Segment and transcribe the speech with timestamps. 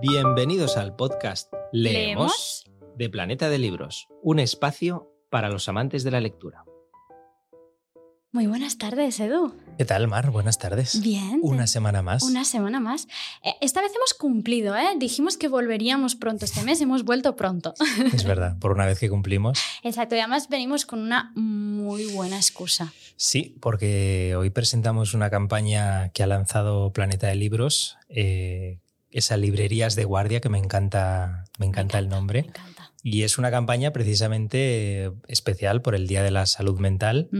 [0.00, 2.94] Bienvenidos al podcast Leemos, ¿Leemos?
[2.96, 6.64] de Planeta de Libros, un espacio para los amantes de la lectura.
[8.32, 9.54] Muy buenas tardes, Edu.
[9.78, 10.30] ¿Qué tal, Mar?
[10.30, 11.00] Buenas tardes.
[11.00, 11.38] Bien.
[11.42, 12.22] Una semana más.
[12.22, 13.08] Una semana más.
[13.42, 14.88] Eh, Esta vez hemos cumplido, ¿eh?
[14.98, 17.72] Dijimos que volveríamos pronto este mes, hemos vuelto pronto.
[18.12, 19.58] Es verdad, por una vez que cumplimos.
[19.82, 22.92] Exacto, y además venimos con una muy buena excusa.
[23.16, 28.80] Sí, porque hoy presentamos una campaña que ha lanzado Planeta de Libros, eh,
[29.16, 32.42] esa librerías de guardia que me encanta, me encanta el nombre.
[32.42, 32.92] Me encanta.
[33.02, 37.30] Y es una campaña precisamente especial por el Día de la Salud Mental.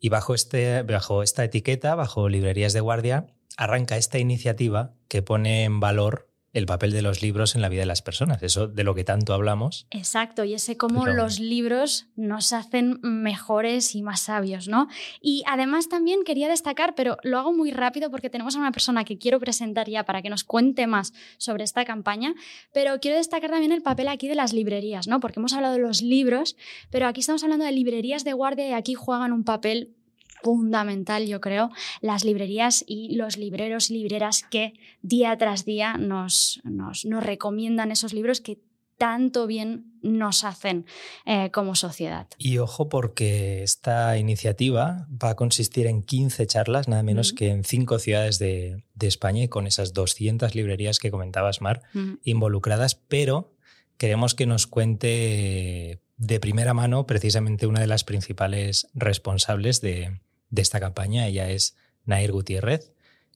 [0.00, 5.64] Y bajo, este, bajo esta etiqueta, bajo Librerías de Guardia, arranca esta iniciativa que pone
[5.64, 8.42] en valor el papel de los libros en la vida de las personas.
[8.42, 9.86] Eso de lo que tanto hablamos.
[9.90, 14.88] Exacto, y ese cómo Pero- los libros nos hacen mejores y más sabios, ¿no?
[15.20, 19.04] Y además también quería destacar, pero lo hago muy rápido porque tenemos a una persona
[19.04, 22.34] que quiero presentar ya para que nos cuente más sobre esta campaña,
[22.72, 25.20] pero quiero destacar también el papel aquí de las librerías, ¿no?
[25.20, 26.56] Porque hemos hablado de los libros,
[26.90, 29.94] pero aquí estamos hablando de librerías de guardia y aquí juegan un papel
[30.42, 36.60] fundamental, yo creo, las librerías y los libreros y libreras que día tras día nos,
[36.64, 38.58] nos, nos recomiendan esos libros que
[38.98, 40.84] tanto bien nos hacen
[41.24, 42.26] eh, como sociedad.
[42.36, 47.64] Y ojo porque esta iniciativa va a consistir en 15 charlas, nada menos que en
[47.64, 51.82] cinco ciudades de, de España y con esas 200 librerías que comentabas, Mar,
[52.24, 53.54] involucradas, pero
[53.96, 60.62] queremos que nos cuente de primera mano precisamente una de las principales responsables de, de
[60.62, 61.26] esta campaña.
[61.26, 62.92] Ella es Nair Gutiérrez,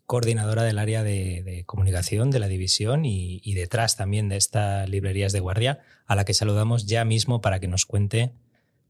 [0.06, 4.88] coordinadora del área de, de comunicación de la división y, y detrás también de estas
[4.88, 8.32] librerías de guardia, a la que saludamos ya mismo para que nos cuente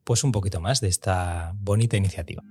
[0.04, 2.42] pues un poquito más de esta bonita iniciativa.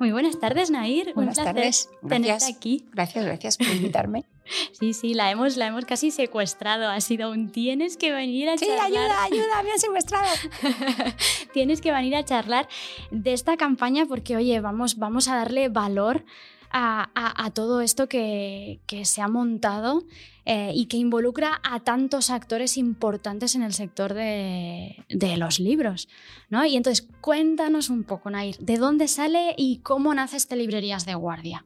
[0.00, 1.12] Muy buenas tardes, Nair.
[1.14, 1.88] Buenas Un placer tardes.
[2.00, 2.56] tenerte Gracias.
[2.56, 2.86] aquí.
[2.92, 4.24] Gracias, gracias por invitarme.
[4.72, 6.88] Sí, sí, la hemos, la hemos casi secuestrado.
[6.90, 8.86] Ha sido un tienes que venir a Sí, charlar.
[8.86, 10.26] ayuda, ayuda, me han secuestrado.
[11.52, 12.68] Tienes que venir a charlar
[13.10, 16.24] de esta campaña porque, oye, vamos, vamos a darle valor
[16.70, 20.02] a, a- a todo esto que, que se ha montado
[20.44, 26.08] eh, y que involucra a tantos actores importantes en el sector de, de los libros.
[26.50, 26.64] ¿no?
[26.66, 31.14] Y entonces, cuéntanos un poco, Nair, ¿de dónde sale y cómo nace este Librerías de
[31.14, 31.64] Guardia?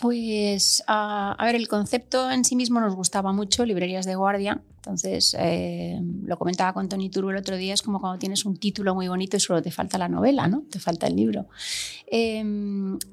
[0.00, 4.62] Pues, ah, a ver, el concepto en sí mismo nos gustaba mucho, librerías de guardia.
[4.76, 8.56] Entonces, eh, lo comentaba con Tony Turbo el otro día, es como cuando tienes un
[8.56, 10.62] título muy bonito y solo te falta la novela, ¿no?
[10.70, 11.46] Te falta el libro.
[12.06, 12.44] Eh,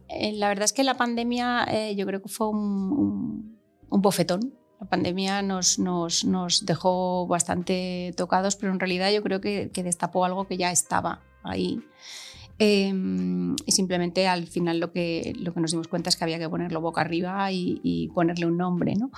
[0.09, 3.59] eh, la verdad es que la pandemia eh, yo creo que fue un, un-
[3.89, 4.53] un bofetón.
[4.79, 9.81] La pandemia nos, nos- nos dejó bastante tocados, pero en realidad yo creo que, que
[9.83, 11.79] destapó algo que ya estaba ahí.
[12.57, 12.93] Eh,
[13.65, 16.47] y simplemente al final lo que, lo que nos dimos cuenta es que había que
[16.49, 18.95] ponerlo boca arriba y, y ponerle un nombre.
[18.95, 19.11] ¿no?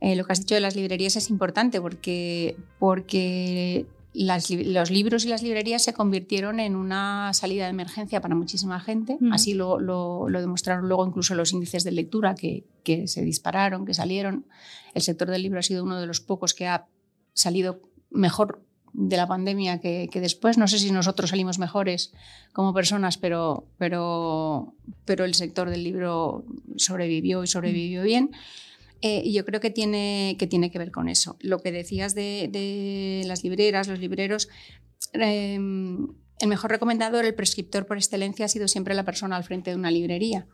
[0.00, 5.24] Eh, lo que has dicho de las librerías es importante porque, porque las los libros
[5.26, 9.18] y las librerías se convirtieron en una salida de emergencia para muchísima gente.
[9.32, 13.84] Así lo, lo- lo demostraron luego incluso los índices de lectura que, que se dispararon,
[13.84, 14.46] que salieron.
[14.94, 16.86] El sector del libro ha sido uno de los pocos que ha
[17.34, 18.62] salido mejor
[18.92, 20.58] de la pandemia que, que después.
[20.58, 22.12] No sé si nosotros salimos mejores
[22.52, 26.44] como personas, pero, pero, pero el sector del libro
[26.76, 28.30] sobrevivió y sobrevivió bien.
[29.00, 31.36] Eh, y yo creo que tiene, que tiene que ver con eso.
[31.40, 34.48] Lo que decías de, de las libreras, los libreros,
[35.12, 35.54] eh,
[36.40, 39.76] el mejor recomendador, el prescriptor por excelencia ha sido siempre la persona al frente de
[39.76, 40.46] una librería.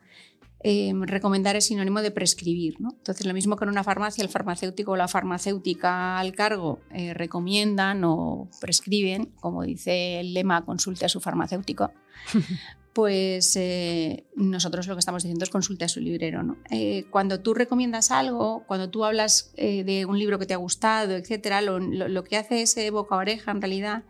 [0.67, 2.81] Eh, recomendar es sinónimo de prescribir.
[2.81, 2.89] ¿no?
[2.97, 7.13] Entonces, lo mismo que en una farmacia, el farmacéutico o la farmacéutica al cargo eh,
[7.13, 11.93] recomiendan o prescriben, como dice el lema, consulte a su farmacéutico,
[12.95, 16.43] pues eh, nosotros lo que estamos diciendo es consulte a su librero.
[16.43, 16.57] ¿no?
[16.71, 21.13] Eh, cuando tú recomiendas algo, cuando tú hablas de un libro que te ha gustado,
[21.15, 24.05] etcétera, lo, lo- lo que hace ese boca a oreja en realidad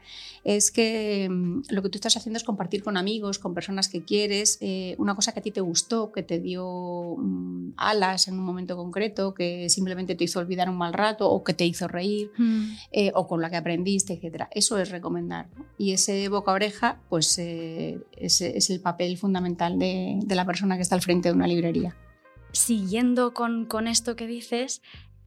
[0.45, 4.05] es que mm, lo que tú estás haciendo es compartir con amigos, con personas que
[4.05, 8.35] quieres, eh, una cosa que a ti te gustó, que te dio mm, alas en
[8.39, 11.89] un momento concreto, que simplemente te hizo olvidar un mal rato o que te hizo
[11.89, 12.31] reír
[12.93, 14.49] eh, o con la que aprendiste, etcétera.
[14.53, 15.49] Eso es recomendar.
[15.57, 15.65] ¿no?
[15.79, 20.77] Y ese boca a oreja, pues eh, es el papel fundamental de, de la persona
[20.77, 21.97] que está al frente de una librería.
[22.53, 24.83] siguiendo con, con esto que dices,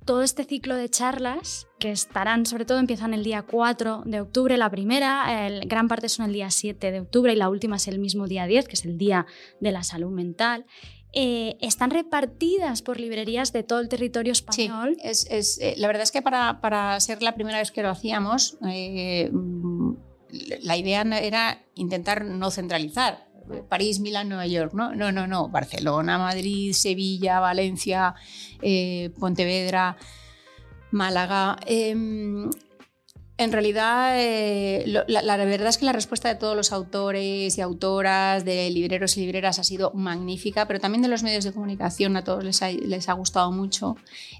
[0.07, 4.57] todo este ciclo de charlas que estarán, sobre todo empiezan el día 4 de octubre,
[4.57, 7.87] la primera, el, gran parte son el día 7 de octubre y la última es
[7.87, 9.27] el mismo día 10, que es el Día
[9.59, 10.65] de la Salud Mental.
[11.13, 14.95] eh, están repartidas por librerías de todo el territorio español.
[14.95, 17.81] Sí, es, es, eh, la verdad es que para, para, ser la primera vez que
[17.81, 19.31] lo hacíamos, eh,
[20.61, 23.26] la idea era intentar no centralizar.
[23.69, 24.95] París, Milán, Nueva York, ¿no?
[24.95, 25.49] No, no, no.
[25.49, 28.15] Barcelona, Madrid, Sevilla, Valencia,
[28.61, 29.97] eh, Pontevedra.
[30.91, 31.57] Málaga.
[31.65, 32.49] Em,
[33.39, 38.43] en realidad, eh, la, verdad es que la respuesta de todos los autores y autoras,
[38.45, 42.23] de libreros y libreras, ha sido magnífica, pero también de los medios de comunicación a
[42.23, 43.95] todos les ha, gustado mucho.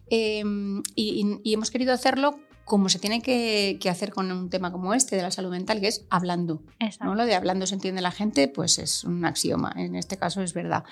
[0.10, 5.16] Em, y, hemos querido hacerlo como se tiene que, hacer con un tema como este
[5.16, 6.62] de la salud mental, que es hablando.
[7.00, 7.16] ¿no?
[7.16, 9.74] Lo de hablando se entiende la gente, pues es un axioma.
[9.78, 10.84] En este caso es verdad.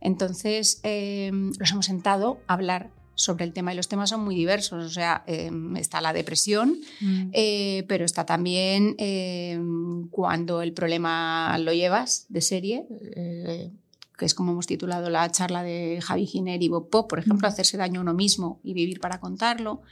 [0.00, 4.36] Entonces, em, nos hemos sentado a hablar sobre el tema y los temas son muy
[4.36, 4.84] diversos.
[4.84, 7.30] O sea, em, está la depresión, mm.
[7.32, 12.86] eh, pero está también em, cuando el problema lo llevas de serie.
[13.16, 13.72] Eh,
[14.16, 17.48] que es como hemos titulado la charla de Javi Giner y Bob Pop, por ejemplo,
[17.48, 17.50] mm.
[17.50, 19.82] hacerse daño a uno mismo y vivir para contarlo.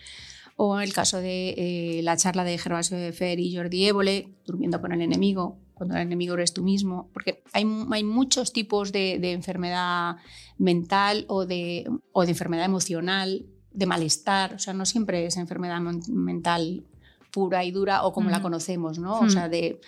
[0.57, 4.81] O el caso de eh, la charla de Gervasio de Fer y Jordi Évole, durmiendo
[4.81, 9.33] con el enemigo, cuando el enemigo eres tú mismo, porque hay, hay muchos tipos de,
[9.33, 10.17] enfermedad
[10.57, 15.81] mental o de, o de enfermedad emocional, de malestar, o sea, no siempre es enfermedad
[15.81, 16.85] mental
[17.33, 19.19] pura y dura o como la conocemos, ¿no?
[19.19, 19.81] O sea, de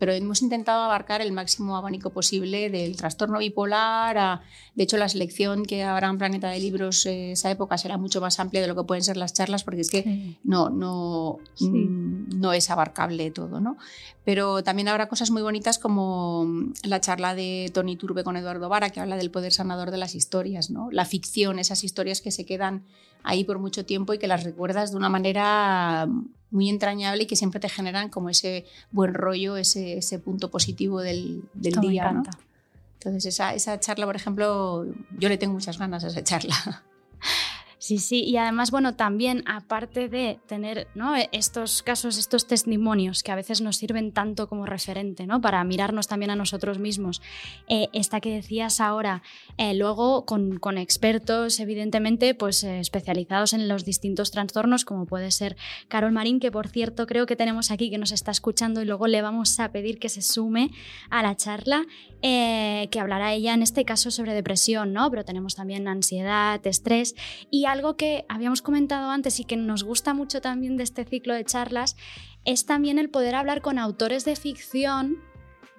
[0.00, 4.40] pero hemos intentado abarcar el máximo abanico posible del trastorno bipolar.
[4.74, 8.18] de hecho, la selección que habrá en Planeta de Libros eh, esa época será mucho
[8.22, 12.40] más amplia de lo que pueden ser las charlas, porque es que no, no, mm,
[12.40, 13.60] no es abarcable todo.
[13.60, 13.76] ¿no?
[14.24, 16.46] Pero también habrá cosas muy bonitas como
[16.82, 20.14] la charla de Tony Turbe con Eduardo Vara, que habla del poder sanador de las
[20.14, 20.90] historias, ¿no?
[20.90, 22.84] la ficción, esas historias que se quedan
[23.22, 26.08] ahí por mucho tiempo y que las recuerdas de una manera
[26.50, 31.00] muy entrañable y que siempre te generan como ese buen rollo, ese, ese punto positivo
[31.00, 32.10] del, del día.
[32.12, 32.22] ¿no?
[32.94, 34.86] Entonces, esa, esa charla, por ejemplo,
[35.18, 36.54] yo le tengo muchas ganas a esa charla.
[37.90, 40.86] Sí, sí, y además, bueno, también aparte de tener.
[41.18, 45.40] E, estos casos, estos testimonios que a veces nos sirven tanto como referente, ¿no?
[45.40, 47.20] Para mirarnos también a nosotros mismos,
[47.66, 49.24] eh, esta que decías ahora,
[49.58, 55.32] eh, luego con, con, expertos, evidentemente, pues eh, especializados en los distintos trastornos, como puede
[55.32, 55.56] ser
[55.88, 59.08] Carol Marín, que por cierto creo que tenemos aquí, que nos está escuchando y luego
[59.08, 60.70] le vamos a pedir que se sume
[61.10, 61.86] a la charla,
[62.22, 65.10] que hablará ella en este caso sobre depresión, ¿no?
[65.10, 67.16] Pero tenemos también ansiedad, estrés
[67.50, 71.34] y algo que habíamos comentado antes y que nos gusta mucho también de este ciclo
[71.34, 71.96] de charlas
[72.44, 75.18] es también el poder hablar con autores de ficción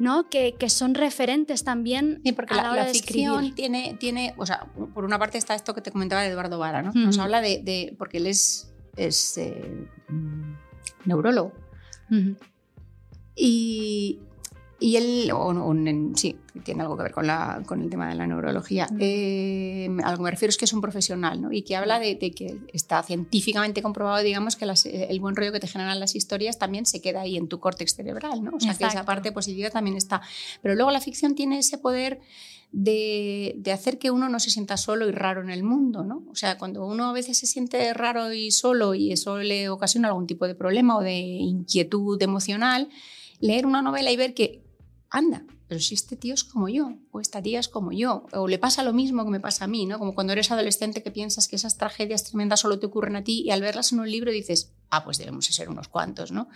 [0.02, 0.30] ¿no?
[0.30, 4.66] Que, que, son referentes también porque a la, hora ficción tiene, tiene, o sea,
[4.96, 6.92] por una parte está esto que te comentaba de Eduardo Vara, ¿no?
[6.92, 9.88] Nos habla de, porque él es, es eh,
[11.06, 11.54] neurólogo.
[13.36, 14.20] Y,
[14.84, 15.54] y él, o,
[16.16, 18.88] sí, tiene algo que ver con, la, con el tema de la neurología.
[19.00, 21.52] Eh, a lo que me refiero es que es un profesional ¿no?
[21.52, 25.68] y que habla de, que está científicamente comprobado, digamos, que el buen rollo que te
[25.68, 28.54] generan las historias también se queda ahí en tu córtex cerebral, ¿no?
[28.56, 30.24] O sea, que esa parte positiva también está.
[30.64, 32.20] Pero luego la ficción tiene ese poder
[32.72, 36.24] de, de, hacer que uno no se sienta solo y raro en el mundo, ¿no?
[36.32, 40.08] O sea, cuando uno a veces se siente raro y solo y eso le ocasiona
[40.08, 42.90] algún tipo de problema o de inquietud emocional,
[43.42, 44.64] leer una novela y ver que
[45.12, 48.48] anda, pero si este tío es como yo, o esta tía es como yo, o
[48.48, 50.00] le pasa lo mismo que me pasa a mí, ¿no?
[50.00, 53.44] Como cuando eres adolescente que piensas que esas tragedias tremendas solo te ocurren a ti
[53.46, 56.48] y al verlas en un libro dices, ah, pues debemos ser unos cuantos, ¿no?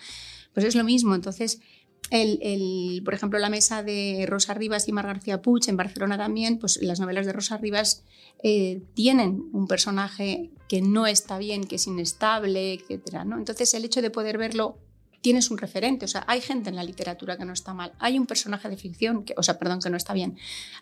[0.54, 1.60] Pues es lo mismo, entonces...
[2.12, 6.60] El, por ejemplo, la mesa de Rosa Rivas y Mar García Puig en Barcelona también,
[6.60, 8.04] pues las novelas de Rosa Rivas
[8.44, 13.24] eh, tienen un personaje que no está bien, que es inestable, etc.
[13.26, 13.40] ¿no?
[13.40, 14.78] Entonces, el hecho de poder verlo
[15.26, 16.06] tienes un referente.
[16.06, 17.94] O sea, hay gente en la literatura que no está mal.
[17.98, 20.38] Hay un personaje de ficción, o sea, perdón, que no está bien.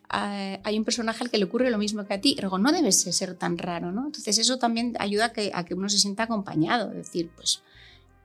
[0.09, 2.35] Ah, hay un personaje al que le ocurre lo mismo que a ti.
[2.41, 4.07] Luego, no debes ser tan raro, ¿no?
[4.07, 6.89] Entonces, eso también ayuda a que, a que uno se sienta acompañado.
[6.91, 7.63] Es decir, pues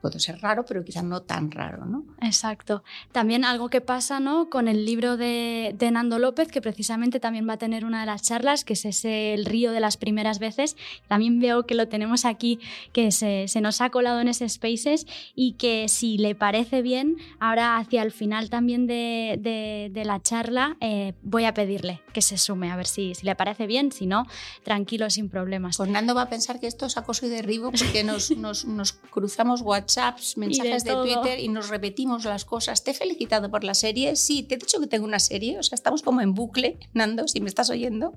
[0.01, 2.03] puede ser raro, pero quizás no tan raro, ¿no?
[2.21, 2.83] Exacto.
[3.11, 4.49] También algo que pasa, ¿no?
[4.49, 8.21] Con el libro de, Nando López, que precisamente también va a tener una de las
[8.21, 10.77] charlas, que es ese El río de las primeras veces.
[11.07, 12.59] También veo que lo tenemos aquí,
[12.93, 17.77] que se, nos ha colado en ese Spaces y que si le parece bien, ahora
[17.77, 22.77] hacia el final también de, la charla eh, voy a pedirle que se sume, a
[22.77, 24.25] ver si, si le parece bien, si no,
[24.63, 25.77] tranquilo, sin problemas.
[25.77, 28.93] Pues Nando va a pensar que esto es acoso y derribo porque nos, nos, nos
[28.93, 32.83] cruzamos WhatsApp WhatsApps, mensajes de, Twitter y nos repetimos las cosas.
[32.83, 34.15] Te he felicitado por la serie.
[34.15, 35.57] Sí, te he dicho que tengo una serie.
[35.57, 38.13] O sea, estamos como en bucle, Nando, si me estás oyendo.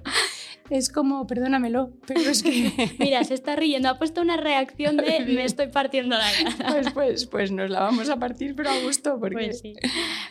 [0.68, 2.72] Es como, perdónamelo, pero es que...
[2.98, 3.88] Mira, se está riendo.
[3.88, 6.72] Ha puesto una reacción de me estoy partiendo la cara.
[6.72, 9.34] Pues, pues, pues nos la vamos a partir, pero a gusto, porque...
[9.46, 9.74] Pues sí.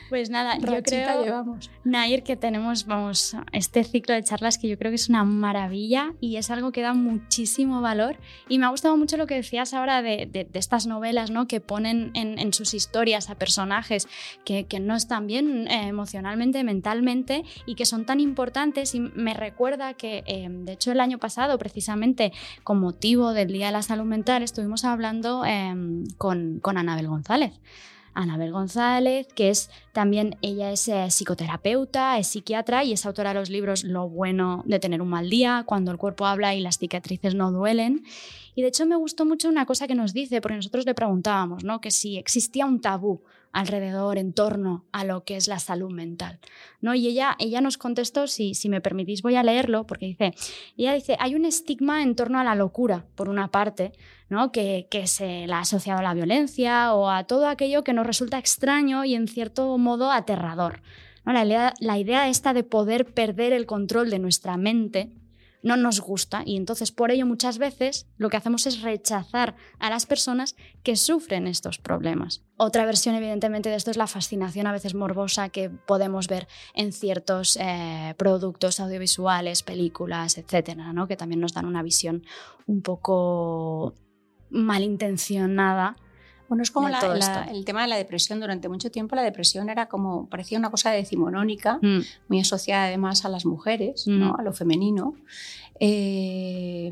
[0.10, 1.69] Pues nada, yo creo, llevamos.
[1.83, 6.13] Nair, que tenemos, vamos, este ciclo de charlas que yo creo que es una maravilla
[6.19, 8.17] y es algo que da muchísimo valor.
[8.48, 11.47] Y me ha gustado mucho lo que decías ahora de, de- de estas novelas, ¿no?
[11.47, 14.07] Que ponen en, sus historias a personajes
[14.45, 18.95] que, no están bien eh, emocionalmente, mentalmente y que son tan importantes.
[18.95, 22.31] Y me recuerda que, eh, de hecho, el año pasado, precisamente
[22.63, 25.43] con motivo del Día de la Salud Mental, estuvimos hablando
[26.17, 27.53] con, con Anabel González.
[28.13, 33.39] Anabel González, que es también, ella es eh, psicoterapeuta, es psiquiatra y es autora de
[33.39, 36.77] los libros Lo bueno de tener un mal día, Cuando el cuerpo habla y las
[36.77, 38.03] cicatrices no duelen.
[38.55, 41.63] Y de hecho me gustó mucho una cosa que nos dice, porque nosotros le preguntábamos,
[41.63, 41.81] ¿no?
[41.81, 46.39] Que si existía un tabú alrededor, en torno a lo que es la salud mental,
[46.79, 46.93] ¿no?
[46.96, 50.34] Y ella, ella nos contestó, si, si me permitís voy a leerlo, porque dice,
[50.77, 53.91] ella dice, hay un estigma en torno a la locura, por una parte,
[54.29, 54.51] ¿no?
[54.51, 58.08] que, que se la ha asociado a la violencia o a todo aquello que nos
[58.08, 60.81] resulta extraño y en cierto modo aterrador.
[61.25, 61.34] ¿no?
[61.34, 65.12] La, idea, la idea esta de poder perder el control de nuestra mente
[65.63, 69.89] no nos gusta y entonces por ello muchas veces lo que hacemos es rechazar a
[69.89, 72.44] las personas que sufren estos problemas.
[72.58, 76.94] Otra versión evidentemente de esto es la fascinación a veces morbosa que podemos ver en
[76.94, 81.08] ciertos eh, productos audiovisuales, películas, etcétera, ¿no?
[81.08, 82.24] que también nos dan una visión
[82.68, 83.96] un poco
[84.50, 85.96] malintencionada
[86.51, 88.41] Bueno, es como la- la- el tema de la depresión.
[88.41, 93.24] Durante mucho tiempo la depresión era como, parecía una cosa decimonónica, Mm, muy asociada además
[93.24, 94.20] a las mujeres, Mm.
[94.20, 94.36] ¿no?
[94.38, 95.15] a lo femenino.
[95.79, 96.91] Eh,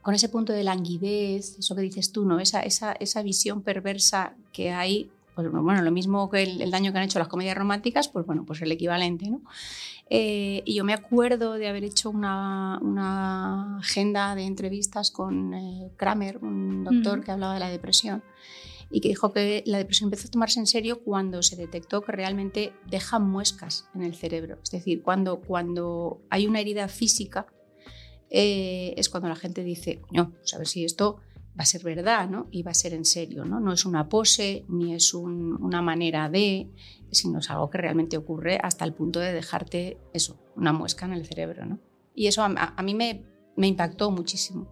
[0.00, 2.38] con ese punto de languidez, eso que dices tú, ¿no?
[2.38, 6.92] esa, esa, esa visión perversa que hay, pues, bueno, lo mismo que el, el daño
[6.92, 9.28] que han hecho las comedias románticas, pues bueno, pues el equivalente.
[9.28, 9.40] ¿no?
[10.08, 15.90] Eh, y yo me acuerdo de haber hecho una, una agenda de entrevistas con eh,
[15.96, 17.24] Kramer, un doctor Ujú.
[17.26, 18.22] que hablaba de la depresión
[18.90, 22.12] y que dijo que la depresión empezó a tomarse en serio cuando se detectó que
[22.12, 24.58] realmente deja muescas en el cerebro.
[24.62, 27.46] Es decir, cuando, cuando hay una herida física,
[28.30, 31.16] eh, es cuando la gente dice, coño, pues a ver si esto
[31.58, 32.46] va a ser verdad, ¿no?
[32.50, 33.58] Y va a ser en serio, ¿no?
[33.60, 36.70] No es una pose, ni es un- una manera de,
[37.10, 41.12] sino es algo que realmente ocurre hasta el punto de dejarte eso, una muesca en
[41.12, 41.80] el cerebro, ¿no?
[42.14, 43.24] Y eso a- a mí me,
[43.56, 44.68] me impactó muchísimo.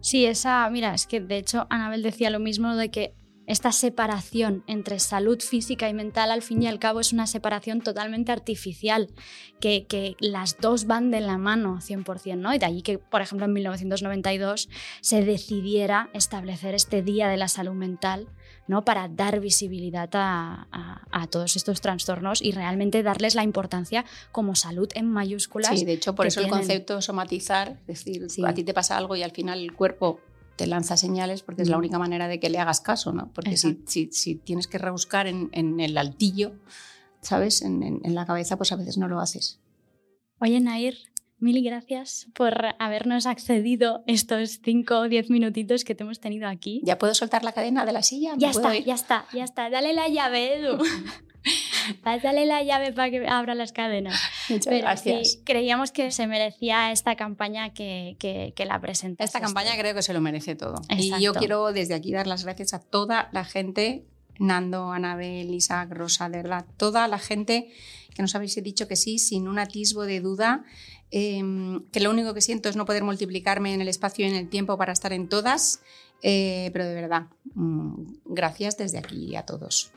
[0.00, 3.14] Sí, esa, mira, es que de hecho Anabel decía lo mismo de que
[3.46, 7.80] esta separación entre salud física y mental al fin y al cabo es una separación
[7.80, 9.08] totalmente artificial,
[9.60, 12.54] que, que las dos van de la mano 100%, ¿no?
[12.54, 14.68] Y de allí que, por ejemplo, en 1992
[15.00, 18.28] se decidiera establecer este Día de la Salud Mental,
[18.68, 18.84] ¿no?
[18.84, 24.54] Para dar visibilidad a, a- a todos estos trastornos y realmente darles la importancia como
[24.54, 25.78] salud en mayúsculas.
[25.78, 28.42] Sí, de hecho, por eso el concepto somatizar, es decir, Sí.
[28.46, 30.20] a ti te pasa algo y al final el cuerpo
[30.56, 33.32] te lanza señales porque es la única manera de que le hagas caso, ¿no?
[33.32, 36.52] Porque si, si, si tienes que rebuscar en, en el altillo,
[37.20, 37.62] ¿sabes?
[37.62, 39.60] En, en- en la cabeza, pues a veces no lo haces.
[40.40, 40.96] Oye, Nair,
[41.38, 46.80] mil gracias por habernos accedido estos 5 o 10 minutitos que te hemos tenido aquí.
[46.84, 48.34] ¿Ya puedo soltar la cadena de la silla?
[48.34, 49.70] ¿Me Ya está, ya está, ya está.
[49.70, 50.78] Dale la llave, Edu.
[52.02, 54.20] Pásale la llave para que abra las cadenas.
[54.48, 55.32] Muchas Pero gracias.
[55.32, 59.24] sí, creíamos que se merecía esta campaña que, que, que la presentaste.
[59.24, 60.80] Esta campaña creo que se lo merece todo.
[60.90, 64.04] Y yo quiero desde aquí dar las gracias a toda la gente,
[64.38, 67.72] Nando, Anabel, Isaac, Rosa, de verdad, toda la gente
[68.14, 70.64] que nos habéis dicho que sí, sin un atisbo de duda,
[71.10, 71.42] eh,
[71.92, 74.48] que lo único que siento es no poder multiplicarme en el espacio y en el
[74.48, 75.80] tiempo para estar en todas,
[76.22, 79.92] eh, pero de verdad, mm, gracias desde aquí a todos.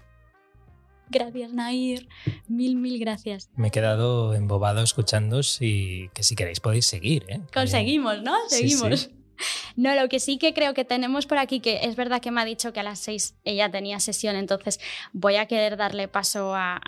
[1.09, 2.07] Gracias, Nair.
[2.47, 3.49] Mil, mil gracias.
[3.55, 7.25] Me he quedado embobado escuchándos y que si queréis podéis seguir.
[7.27, 7.41] ¿eh?
[7.53, 8.33] Conseguimos, ¿no?
[8.49, 8.99] Sí, Seguimos.
[9.01, 9.09] sí.
[9.75, 12.41] No, lo que sí que creo que tenemos por aquí, que es verdad que me
[12.41, 14.79] ha dicho que a las seis ella tenía sesión, entonces
[15.13, 16.81] voy a querer darle paso a,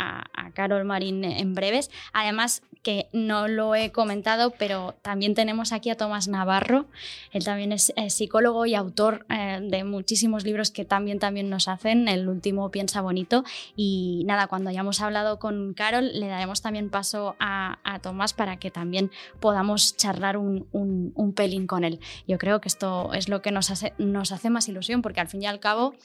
[0.54, 1.92] Carol Marín en breves.
[2.14, 6.86] Además, que no lo he comentado, pero también tenemos aquí a Tomás Navarro.
[7.34, 12.08] Él también es psicólogo y autor eh, de muchísimos libros que también, también nos hacen.
[12.08, 13.44] El último, Piensa Bonito.
[13.76, 18.72] Y nada, cuando hayamos hablado con Carol, le daremos también paso a, Tomás para que
[18.72, 19.12] también
[19.42, 22.00] podamos charlar un, pelín con él.
[22.38, 25.42] Creo que esto es lo que nos hace, nos hace más ilusión, porque al fin
[25.44, 25.96] y al cabo,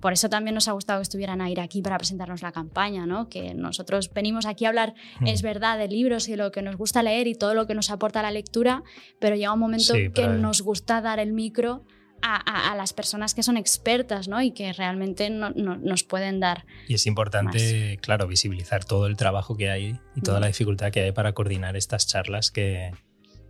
[0.00, 3.06] por eso también nos ha gustado que estuvieran a ir aquí para presentarnos la campaña,
[3.06, 3.28] ¿no?
[3.28, 5.26] Que nosotros venimos aquí a hablar, Mm.
[5.28, 7.88] es verdad, de libros y lo que nos gusta leer y todo lo que nos
[7.90, 8.82] aporta la lectura,
[9.20, 11.84] pero llega un momento Sí, que nos gusta dar el micro
[12.24, 14.40] a, a- a las personas que son expertas, ¿no?
[14.42, 16.64] Y que realmente no- no- nos pueden dar.
[16.88, 20.42] Y es importante, claro, visibilizar todo el trabajo que hay y toda Mm.
[20.42, 22.92] la dificultad que hay para coordinar estas charlas que,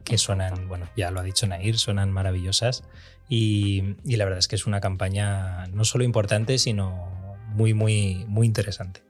[0.04, 2.84] que suenan, bueno, ya lo ha dicho Nair, suenan maravillosas.
[3.28, 8.24] Y, y la verdad es que es una campaña no solo importante, sino muy, muy,
[8.28, 9.02] muy interesante.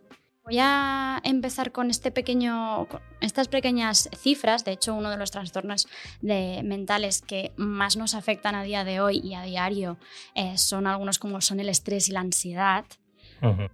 [0.45, 2.89] Voy a empezar con este pequeño,
[3.21, 4.65] estas pequeñas cifras.
[4.65, 5.87] De hecho, uno de los trastornos
[6.21, 9.99] mentales que más nos afectan a día de hoy y a diario
[10.35, 12.85] eh, son algunos como son el estrés y la ansiedad.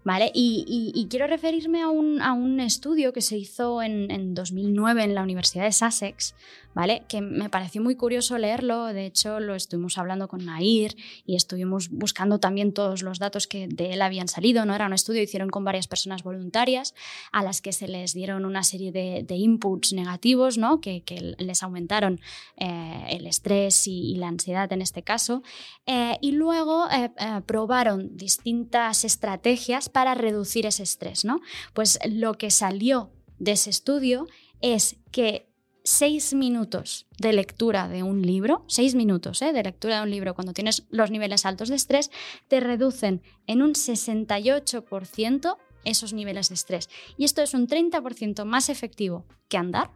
[0.05, 0.31] ¿Vale?
[0.35, 5.15] Y, quiero referirme a un, a un, estudio que se hizo en, en, 2009 en
[5.15, 6.35] la Universidad de Sussex,
[6.75, 7.03] ¿vale?
[7.09, 10.95] Que me pareció muy curioso leerlo, de hecho lo estuvimos hablando con Nair
[11.27, 14.75] y estuvimos buscando también todos los datos que de él habían salido, ¿no?
[14.75, 16.95] Era un estudio, hicieron con varias personas voluntarias
[17.33, 20.81] a las que se les dieron una serie de, de inputs negativos, ¿no?
[20.81, 22.21] Que, que les aumentaron
[22.57, 25.43] eh, el estrés y, la ansiedad en este caso,
[25.87, 27.11] eh, y luego eh,
[27.47, 29.58] probaron distintas estrategias
[29.93, 31.41] para reducir ese estrés, ¿no?
[31.75, 34.27] Pues lo que salió de ese estudio
[34.61, 35.49] es que
[35.85, 39.53] seis minutos de lectura de un libro, seis minutos ¿eh?
[39.53, 42.11] de lectura de un libro cuando tienes los niveles altos de estrés,
[42.49, 46.91] te reducen en un 68% esos niveles de estrés.
[47.17, 49.91] Y esto es un 30% más efectivo que andar,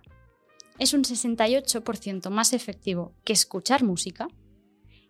[0.78, 4.28] es un 68% más efectivo que escuchar música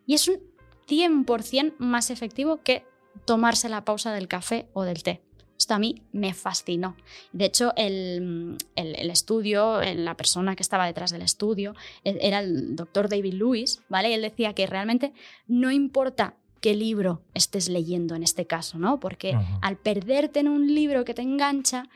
[0.04, 0.40] y es un
[0.88, 2.84] 100% más efectivo que
[3.24, 5.22] tomarse la pausa del café o del té.
[5.56, 6.96] Esto a mí me fascinó.
[7.32, 13.08] De hecho, el, estudio, la persona que estaba detrás del estudio, e, era el doctor
[13.08, 14.10] David Lewis, ¿vale?
[14.10, 15.12] Y él decía que realmente
[15.46, 18.98] no importa qué libro estés leyendo en este caso, ¿no?
[18.98, 21.88] Porque al perderte en un libro que te engancha,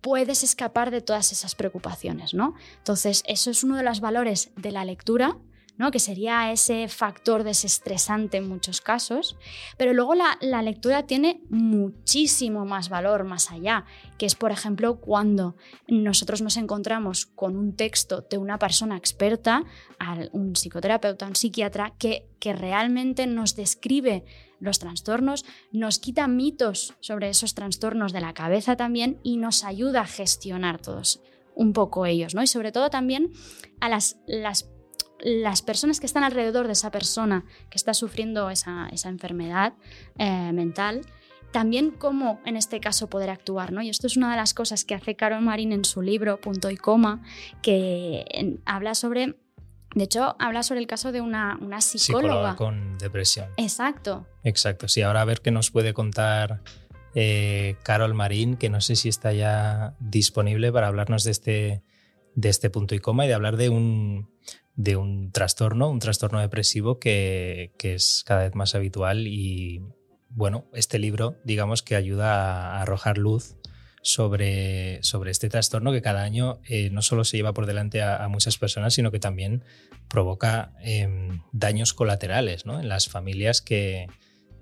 [0.00, 2.54] puedes escapar de todas esas preocupaciones, ¿no?
[2.78, 5.38] Entonces, eso es uno de los valores de la lectura
[5.90, 9.36] que sería ese factor desestresante en muchos casos,
[9.76, 13.84] pero luego la, lectura tiene muchísimo más valor más allá,
[14.16, 15.56] que es por ejemplo cuando
[15.88, 19.64] nosotros nos encontramos con un texto de una persona experta,
[20.32, 24.24] un psicoterapeuta, un psiquiatra, que, que realmente nos describe
[24.60, 30.02] los trastornos, nos quita mitos sobre esos trastornos de la cabeza también y nos ayuda
[30.02, 31.20] a gestionar todos
[31.54, 32.42] un poco ellos, ¿no?
[32.42, 33.32] Y sobre todo también
[33.80, 34.70] a las, las
[35.22, 39.74] las personas que están alrededor de esa persona que está sufriendo esa, enfermedad
[40.18, 41.02] eh, mental,
[41.52, 43.72] también cómo en este caso poder actuar.
[43.72, 43.82] ¿no?
[43.82, 46.70] Y esto es una de las cosas que hace Carol Marín en su libro Punto
[46.70, 47.22] y Coma,
[47.62, 49.36] que habla sobre
[49.94, 52.56] de hecho, habla sobre el caso de una, una psicóloga.
[52.56, 53.50] con depresión.
[53.58, 54.26] Exacto.
[54.42, 54.88] Exacto.
[54.88, 56.62] Sí, ahora a ver qué nos puede contar
[57.14, 61.82] eh, Carol Marín, que no sé si está ya disponible para hablarnos de este,
[62.34, 64.31] de este punto y coma y de hablar de un,
[64.74, 69.82] de un trastorno, un trastorno depresivo que, es cada vez más habitual y
[70.30, 73.56] bueno, este libro digamos que ayuda a arrojar luz
[74.02, 78.26] sobre, sobre este trastorno que cada año eh, no solo se lleva por delante a,
[78.28, 79.62] muchas personas, sino que también
[80.08, 84.06] provoca em, daños colaterales en las familias que,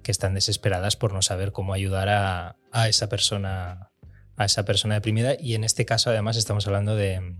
[0.06, 3.92] están desesperadas por no saber cómo ayudar a, a, esa persona
[4.36, 5.36] a esa persona deprimida.
[5.38, 7.36] Y en este caso además estamos hablando de,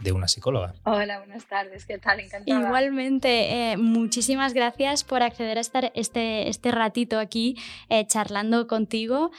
[0.00, 0.74] de una psicóloga.
[0.84, 2.20] Hola, buenas tardes, ¿qué tal?
[2.20, 2.60] Encantada.
[2.60, 7.56] Igualmente, eh, muchísimas gracias por acceder a estar este, este ratito aquí
[7.88, 9.30] eh, charlando contigo.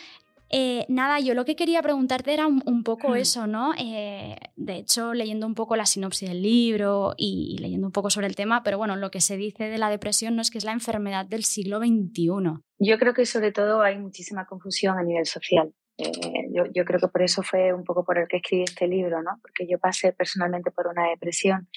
[0.50, 3.16] Eh, nada, yo lo que quería preguntarte era un, poco mm.
[3.16, 3.74] eso, ¿no?
[3.76, 8.36] de hecho, leyendo un poco la sinopsis del libro y, leyendo un poco sobre el
[8.36, 10.72] tema, pero bueno, lo que se dice de la depresión no es que es la
[10.72, 12.62] enfermedad del siglo XXI.
[12.78, 15.74] Yo creo que sobre todo hay muchísima confusión a nivel social.
[15.98, 16.12] Eh,
[16.54, 19.22] yo, yo, creo que por eso fue un poco por el que escribí este libro,
[19.22, 19.40] ¿no?
[19.42, 21.70] Porque yo pasé personalmente por una depresión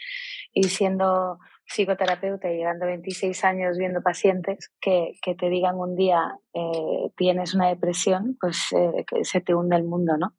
[0.53, 5.95] y siendo psicoterapeuta y llegando a 26 años viendo pacientes que, que te digan un
[5.97, 10.35] día eh, tienes una depresión, pues eh, que se te hunde el mundo, ¿no?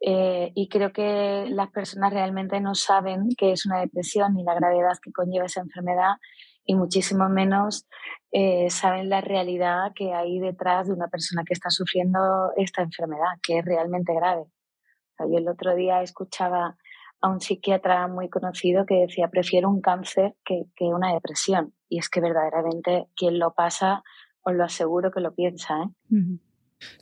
[0.00, 4.54] Eh, y creo que las personas realmente no saben qué es una depresión ni la
[4.54, 6.14] gravedad que conlleva esa enfermedad
[6.64, 7.86] y muchísimo menos
[8.32, 13.38] eh, saben la realidad que hay detrás de una persona que está sufriendo esta enfermedad,
[13.42, 14.44] que es realmente grave.
[15.18, 16.76] yo el otro día escuchaba
[17.22, 21.74] a un psiquiatra muy conocido que decía, prefiero un cáncer que, una depresión.
[21.88, 24.02] Y es que verdaderamente quien lo pasa,
[24.42, 25.74] os lo aseguro que lo piensa.
[26.10, 26.38] ¿eh?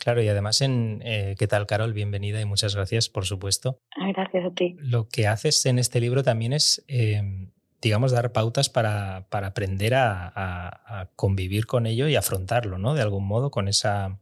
[0.01, 1.92] Claro, y además en eh, ¿Qué tal, Carol?
[1.92, 3.81] Bienvenida y muchas gracias, por supuesto.
[3.97, 4.77] Gracias a ti.
[4.79, 9.95] Lo que haces en este libro también es em, digamos, dar pautas para, para aprender
[9.95, 12.95] a, convivir con ello y afrontarlo, ¿no?
[12.95, 14.19] De algún modo, con esa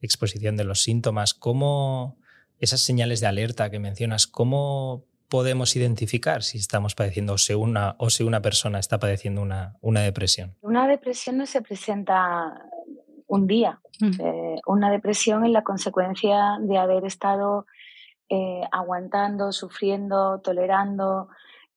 [0.00, 1.34] exposición de los síntomas.
[1.34, 2.18] ¿Cómo
[2.58, 7.94] esas señales de alerta que mencionas, cómo podemos identificar si estamos padeciendo o si una,
[7.98, 10.56] o si una persona está padeciendo una, una depresión?
[10.60, 12.66] Una depresión no se presenta
[13.26, 13.80] un día.
[14.00, 14.20] Mm.
[14.20, 17.66] Eh, una depresión es la consecuencia de haber estado
[18.28, 21.28] eh, aguantando, sufriendo, tolerando,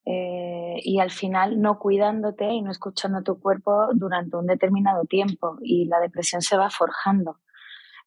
[0.05, 5.57] eh, y al final no cuidándote y no escuchando tu cuerpo durante un determinado tiempo
[5.61, 7.39] y la depresión se va forjando.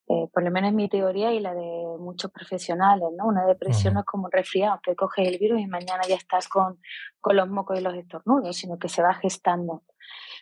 [0.08, 3.26] eh, por lo menos mi teoría y la de muchos profesionales, ¿no?
[3.26, 6.46] Una depresión no es como un resfriado, que coges el virus y mañana ya estás
[6.48, 6.78] con,
[7.20, 9.82] con los mocos y los estornudos, sino que se va gestando.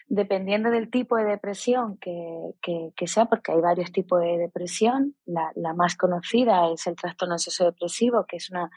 [0.06, 2.12] Dependiendo del tipo de depresión que,
[2.94, 7.34] que, sea, porque hay varios tipos de depresión, la, la más conocida es el trastorno
[7.34, 8.70] ansioso depresivo, que es, una,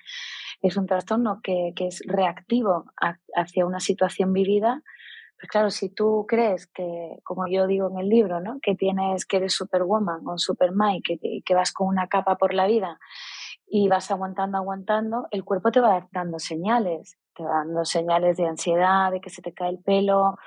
[0.61, 2.85] es un trastorno que, que es reactivo
[3.35, 4.83] hacia una situación vivida
[5.39, 8.57] pues claro, si tú crees que, como yo digo en el libro, ¿no?
[8.59, 12.55] que tienes que eres superwoman o superman y que, que vas con una capa por
[12.55, 12.99] la vida
[13.67, 18.47] y vas aguantando, aguantando, el cuerpo te va dando señales, te va dando señales de
[18.47, 20.37] ansiedad, de que se te cae el pelo,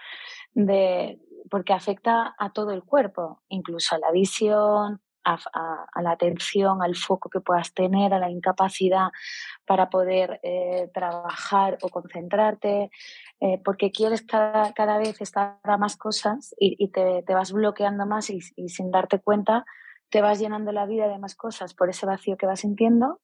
[0.55, 1.21] de
[1.51, 7.29] porque afecta a todo el cuerpo, incluso a la visión, a, la atención, al foco
[7.29, 9.09] que puedas tener, a la incapacidad
[9.67, 12.91] para poder eh, trabajar o concentrarte,
[13.41, 18.07] eh, porque quieres cada, cada, vez estar a más cosas y, te, te, vas bloqueando
[18.07, 19.65] más y, sin darte cuenta
[20.11, 23.21] te vas llenando la vida de más cosas por ese vacío que vas sintiendo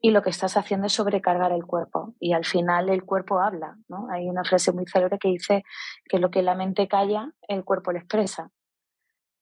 [0.00, 3.76] y lo que estás haciendo es sobrecargar el cuerpo y al final el cuerpo habla,
[3.88, 4.08] ¿no?
[4.10, 5.64] Hay una frase muy célebre que dice
[6.04, 8.50] que lo que la mente calla, el cuerpo lo expresa.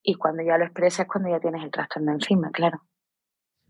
[0.07, 2.83] Y cuando ya lo expresas es cuando ya tienes el trastorno encima, claro.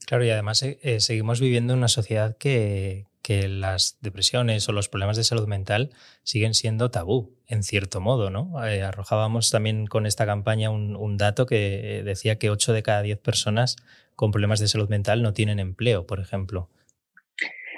[0.04, 4.72] Claro, y además eh, eh, seguimos viviendo en una sociedad que, que, las depresiones o
[4.72, 5.90] los problemas de salud mental
[6.24, 8.66] siguen siendo tabú, en cierto modo, ¿no?
[8.66, 13.02] Eh, arrojábamos también con esta campaña un, un, dato que decía que 8 de cada
[13.02, 13.76] 10 personas
[14.16, 16.68] con problemas de salud mental no tienen empleo, por ejemplo.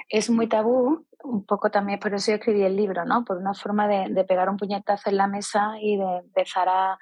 [0.09, 3.23] Es muy tabú, un poco también por eso yo escribí el libro, ¿no?
[3.23, 6.97] Por una forma de, de pegar un puñetazo en la mesa y de empezar a,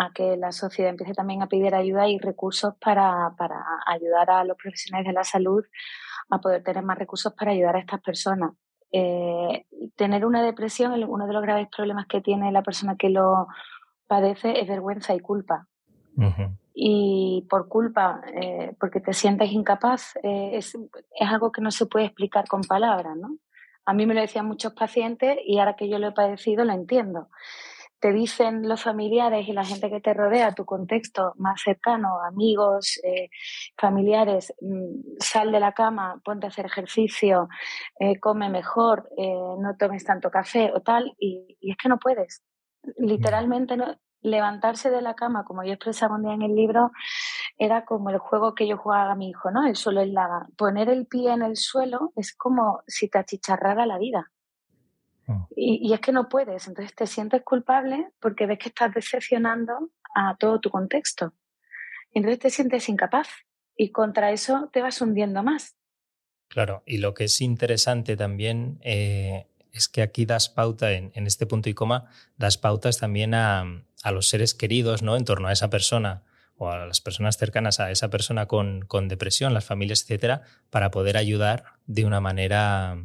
[0.00, 4.44] a que la sociedad empiece también a pedir ayuda y recursos para, para ayudar a
[4.44, 5.62] los profesionales de la salud
[6.30, 8.52] a poder tener más recursos para ayudar a estas personas.
[8.92, 13.46] Eh, tener una depresión, uno de los graves problemas que tiene la persona que lo
[14.06, 15.66] padece es vergüenza y culpa.
[16.74, 21.86] Y por culpa, eh, porque te sientes incapaz, eh, es, es, algo que no se
[21.86, 23.36] puede explicar con palabras, ¿no?
[23.84, 26.72] A mí me lo decían muchos pacientes y ahora que yo lo he padecido lo
[26.72, 27.28] entiendo
[28.00, 32.98] te dicen los familiares y la gente que te rodea, tu contexto más cercano, amigos,
[33.04, 33.28] eh,
[33.76, 37.48] familiares, mm, sal de la cama, ponte a hacer ejercicio,
[37.98, 42.42] eh, come mejor, eh, no tomes tanto café o tal, y, es que no puedes.
[42.96, 46.90] Literalmente no, levantarse de la cama, como yo expresaba un día en el libro,
[47.58, 49.66] era como el juego que yo jugaba a mi hijo, ¿no?
[49.66, 50.46] El suelo es lava.
[50.56, 54.30] Poner el pie en el suelo es como si te achicharrara la vida.
[55.30, 55.46] Mm.
[55.56, 60.36] Y, es que no puedes, entonces te sientes culpable porque ves que estás decepcionando a
[60.36, 61.34] todo tu contexto.
[62.12, 63.28] Y entonces te sientes incapaz
[63.76, 65.76] y contra eso te vas hundiendo más.
[66.48, 71.46] Claro, y lo que es interesante también eh, es que aquí das pauta, en, este
[71.46, 75.16] punto y coma, das pautas también a, a, los seres queridos, ¿no?
[75.16, 76.24] En torno a esa persona
[76.56, 80.90] o a las personas cercanas a esa persona con, con depresión, las familias, etcétera, para
[80.90, 82.98] poder ayudar de una manera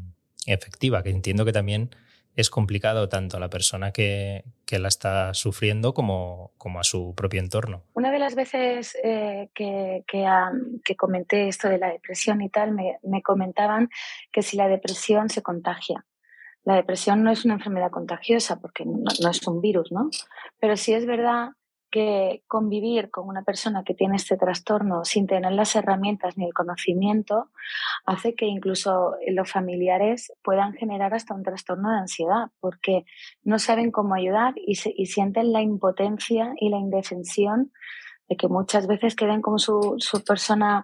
[0.47, 1.95] efectiva, que entiendo que también
[2.35, 7.39] es complicado tanto a la persona que, la está sufriendo como, como, a su propio
[7.39, 7.83] entorno.
[7.93, 13.21] Una de las veces eh, que, que, comenté esto de la depresión y tal, me,
[13.23, 13.89] comentaban
[14.31, 16.05] que si la depresión se contagia.
[16.65, 20.09] La depresión no es una enfermedad contagiosa porque no, no es un virus, ¿no?
[20.59, 21.51] Pero sí es verdad
[22.47, 27.51] convivir con una persona que tiene este trastorno sin tener las herramientas ni el conocimiento
[28.05, 33.05] hace que incluso los familiares puedan generar hasta un trastorno de ansiedad porque
[33.43, 37.71] no saben cómo ayudar y, sienten la impotencia y la indefensión
[38.27, 40.83] de que muchas veces queden como su, persona,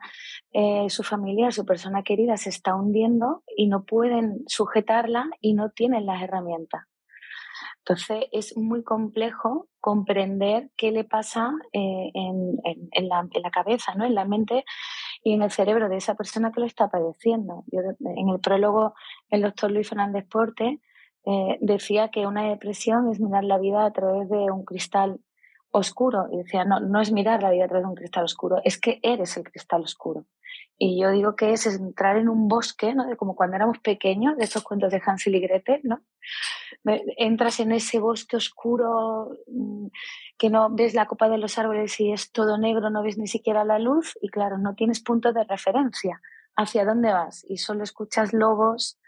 [0.54, 5.72] eh, su familia, su persona querida se está hundiendo y no pueden sujetarla y no
[5.72, 6.91] tienen las herramientas.
[7.80, 12.58] Entonces es muy complejo comprender qué le pasa eh, en,
[13.08, 14.06] la, cabeza, ¿no?
[14.06, 14.64] en la mente
[15.24, 17.64] y en el cerebro de esa persona que lo está padeciendo.
[17.72, 18.94] en el prólogo,
[19.30, 20.80] el doctor Luis Fernández Porte
[21.26, 25.20] eh, decía que una depresión es mirar la vida a través de un cristal
[25.72, 26.28] oscuro.
[26.32, 28.80] Y decía, no, no es mirar la vida a través de un cristal oscuro, es
[28.80, 30.26] que eres el cristal oscuro.
[30.78, 33.06] Y yo digo que es entrar en un bosque, ¿no?
[33.06, 36.02] De como cuando éramos pequeños, de estos cuentos de Hansel y Gretel, ¿no?
[36.84, 39.88] Entras en ese bosque oscuro mm,
[40.38, 43.28] que no ves la copa de los árboles y es todo negro, no ves ni
[43.28, 46.22] siquiera la luz y claro, no tienes punto de referencia
[46.56, 49.00] hacia dónde vas y solo escuchas lobos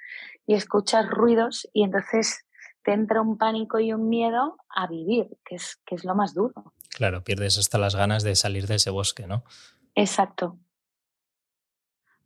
[0.46, 2.46] y escuchas ruidos y entonces
[2.84, 6.34] te entra un pánico y un miedo a vivir, que es, que es lo más
[6.34, 6.74] duro.
[6.90, 9.44] Claro, pierdes hasta las ganas de salir de ese bosque, ¿no?
[9.96, 10.60] Exacto.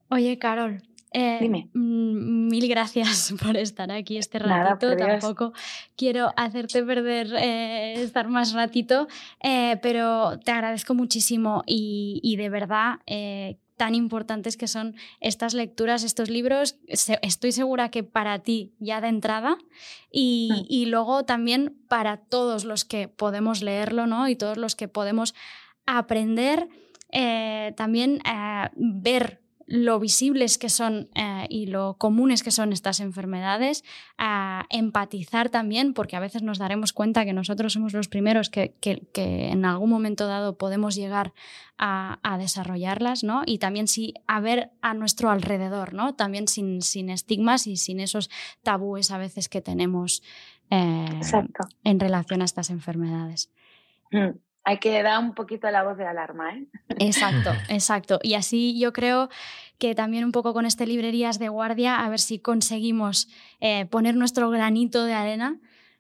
[0.10, 0.82] Oye, Carol,
[1.12, 1.70] Eh, Dime.
[1.74, 4.96] mm, Mil gracias por estar aquí este ratito.
[4.96, 5.20] Nada.
[5.20, 5.54] Tampoco
[5.96, 9.08] quiero hacerte perder eh, estar más ratito,
[9.42, 13.00] eh, pero te agradezco muchísimo y, y de verdad
[13.78, 16.78] tan importantes que son estas lecturas, estos libros.
[16.88, 19.58] Estoy segura que para ti ya de entrada
[20.12, 20.66] y, Mm.
[20.68, 24.28] y luego también para todos los que podemos leerlo, ¿no?
[24.30, 25.36] Y todos los que podemos
[25.86, 26.68] aprender,
[27.12, 33.02] eh, también eh, ver lo visibles que son eh, y lo comunes que son estas
[33.02, 33.84] enfermedades,
[34.18, 38.74] a empatizar también, porque a veces nos daremos cuenta que nosotros somos los primeros que,
[38.80, 41.34] que- que en algún momento dado podemos llegar
[41.78, 43.44] a, a desarrollarlas, ¿no?
[43.46, 46.16] Y también sí a ver a nuestro alrededor, ¿no?
[46.16, 48.30] También sin, sin estigmas y sin esos
[48.64, 50.24] tabúes a veces que tenemos
[50.70, 51.08] eh,
[51.84, 53.52] en relación a estas enfermedades.
[54.12, 54.30] Mm.
[54.70, 56.66] Hay que dar un poquito la voz de alarma, ¿eh?
[57.00, 58.20] Exacto, exacto.
[58.22, 59.30] Y así yo creo
[59.78, 63.30] que también un poco con este librerías de guardia, a ver si conseguimos
[63.62, 65.58] eh, poner nuestro granito de arena.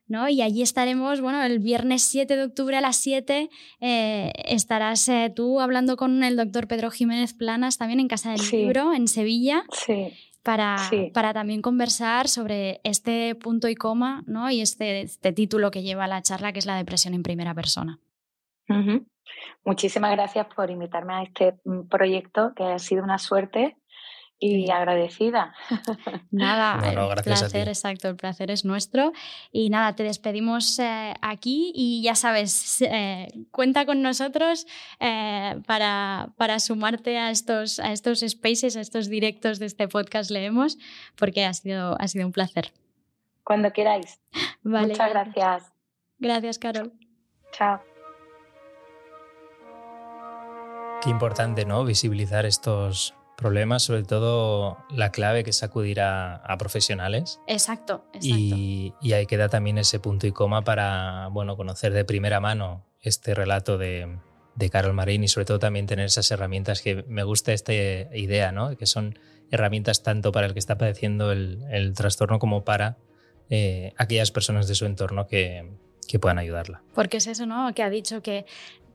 [0.09, 0.29] ¿No?
[0.29, 3.49] Y allí estaremos, bueno, el viernes 7 de octubre a las 7
[3.81, 8.39] eh, estarás eh, tú hablando con el doctor Pedro Jiménez Planas también en Casa del
[8.39, 8.55] Sí.
[8.55, 10.13] Libro, en Sevilla, Sí.
[10.43, 11.11] para, Sí.
[11.13, 14.49] para también conversar sobre este punto y coma ¿no?
[14.49, 17.99] y este, este título que lleva la charla, que es la depresión en primera persona.
[19.63, 23.77] Muchísimas gracias por invitarme a este mm, proyecto, que ha sido una suerte
[24.39, 24.71] y Sí.
[24.71, 25.55] agradecida.
[26.31, 27.69] Nada, No, no, el gracias a placer, ti.
[27.69, 29.11] exacto, el placer es nuestro.
[29.51, 34.67] Y nada, te despedimos eh, aquí y ya sabes, eh, cuenta con nosotros
[34.99, 40.29] eh, para, para sumarte a estos, a estos spaces, a estos directos de este podcast
[40.29, 40.77] Leemos,
[41.15, 42.71] porque ha sido, ha sido un placer.
[43.43, 44.19] Cuando queráis.
[44.61, 45.73] Vale, Muchas gracias.
[46.19, 46.93] Gracias, Carol.
[47.53, 47.96] Chao.
[51.01, 51.85] Qué importante, ¿no?
[51.85, 57.39] Visibilizar estos problemas, sobre todo la clave que es acudir a, a profesionales.
[57.47, 58.27] Exacto, exacto.
[58.27, 62.83] Y, y ahí queda también ese punto y coma para bueno, conocer de primera mano
[62.99, 64.17] este relato de,
[64.55, 68.51] de Carol Marín y sobre todo también tener esas herramientas que me gusta esta idea,
[68.51, 68.75] ¿no?
[68.75, 69.19] que son
[69.51, 72.97] herramientas tanto para el que está padeciendo el, el trastorno como para
[73.49, 75.71] eh, aquellas personas de su entorno que,
[76.07, 76.81] que puedan ayudarla.
[76.95, 77.73] Porque es eso, ¿no?
[77.73, 78.45] Que ha dicho que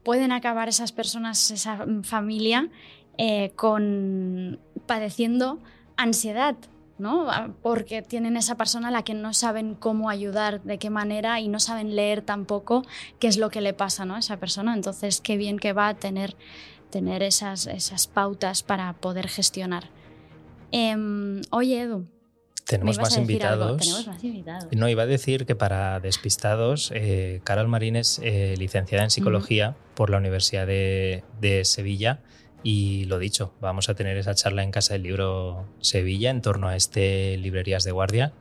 [0.03, 2.71] pueden acabar esas personas, esa familia,
[3.19, 5.61] eh, con padeciendo
[5.97, 6.57] ansiedad,
[6.99, 7.27] ¿no?
[7.63, 11.49] Porque tienen esa persona a la que no saben cómo ayudar, de qué manera y
[11.49, 12.85] no saben leer tampoco
[13.19, 14.15] qué es lo que le pasa, ¿no?
[14.15, 14.75] A esa persona.
[14.75, 16.37] Entonces, qué bien que va a tener,
[16.91, 19.91] tener esas, esas pautas para poder gestionar.
[20.71, 22.12] Em, oye, Edu.
[22.67, 23.81] Tenemos ¿me ibas más invitados.
[23.81, 24.69] Tenemos más invitados.
[24.73, 29.77] No, iba a decir que para despistados, eh, Carol Marín es eh, licenciada en psicología
[29.95, 32.21] por la Universidad de, de Sevilla
[32.63, 36.69] y lo dicho, vamos a tener esa charla en Casa del Libro Sevilla en torno
[36.69, 38.33] a este Librerías de Guardia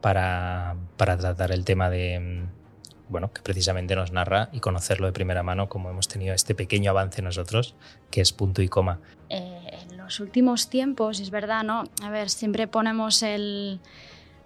[0.00, 5.12] para, para tratar el tema de, mm, bueno, que precisamente nos narra y conocerlo de
[5.12, 7.74] primera mano como hemos tenido este pequeño avance nosotros,
[8.10, 9.00] que es punto y coma.
[9.28, 9.57] eh,
[10.08, 11.84] los últimos tiempos, es verdad, ¿no?
[12.02, 13.78] A ver, siempre ponemos el,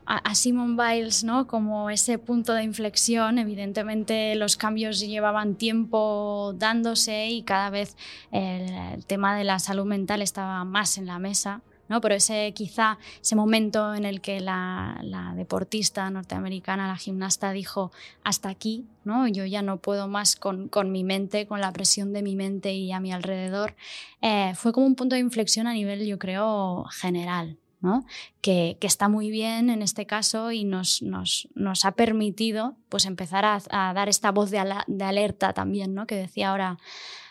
[0.06, 1.46] a, Simon Biles ¿no?
[1.46, 3.38] como ese punto de inflexión.
[3.38, 7.96] Evidentemente los cambios llevaban tiempo dándose y cada vez
[8.32, 11.60] el tema de la salud mental estaba más en la mesa.
[11.92, 12.00] ¿No?
[12.00, 14.98] Pero ese quizá ese momento en el que la,
[15.36, 17.92] deportista norteamericana, la gimnasta, dijo
[18.24, 19.28] hasta aquí, ¿no?
[19.28, 22.72] yo ya no puedo más con, con mi mente, con la presión de mi mente
[22.72, 23.74] y a mi alrededor,
[24.22, 27.58] eh, fue como un punto de inflexión a nivel, yo creo, general.
[27.82, 28.06] ¿no?
[28.40, 33.06] Que, que, está muy bien en este caso y nos, nos, nos ha permitido pues,
[33.06, 33.60] empezar a,
[33.92, 36.06] dar esta voz de, ala, de alerta también, ¿no?
[36.06, 36.78] que decía ahora,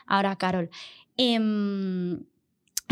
[0.05, 0.69] ahora Carol.
[1.15, 1.39] Eh,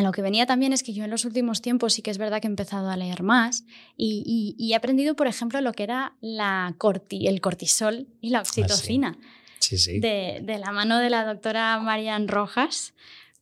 [0.04, 2.42] lo que venía también es que yo en los últimos tiempos sí que es verdad
[2.42, 3.66] que he empezado a leer más
[3.98, 8.30] y, y, y he aprendido, por ejemplo, lo que era la corti, el cortisol y
[8.30, 9.18] la oxitocina.
[9.18, 9.30] Ah, sí.
[9.60, 10.00] Sí, sí.
[10.00, 12.94] De, de, la mano de la doctora Marian Rojas.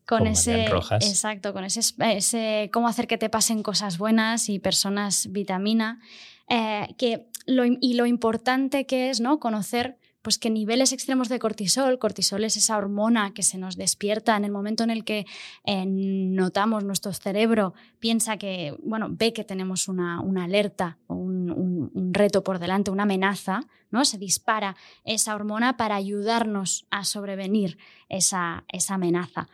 [0.06, 1.08] Con, con ese, Marian Rojas.
[1.08, 6.00] exacto, con ese, ese cómo hacer que te pasen cosas buenas y personas vitamina.
[6.50, 9.40] Eh, que lo, y lo importante que es ¿no?
[9.40, 14.36] conocer pues que niveles extremos de cortisol, cortisol es esa hormona que se nos despierta
[14.36, 15.26] en el momento en el que
[15.64, 21.50] eh, notamos nuestro cerebro, piensa que, bueno, ve que tenemos una, una alerta o un,
[21.50, 24.04] un, reto por delante, una amenaza, ¿no?
[24.04, 27.78] Se dispara esa hormona para ayudarnos a sobrevenir
[28.10, 29.48] esa, esa amenaza.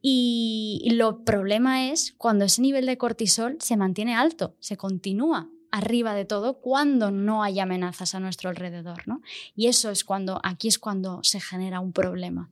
[0.00, 6.14] Y lo problema es cuando ese nivel de cortisol se mantiene alto, se continúa arriba
[6.14, 9.22] de todo cuando no hay amenazas a nuestro alrededor, ¿no?
[9.56, 12.48] Y eso es cuando, aquí es cuando se genera un problema.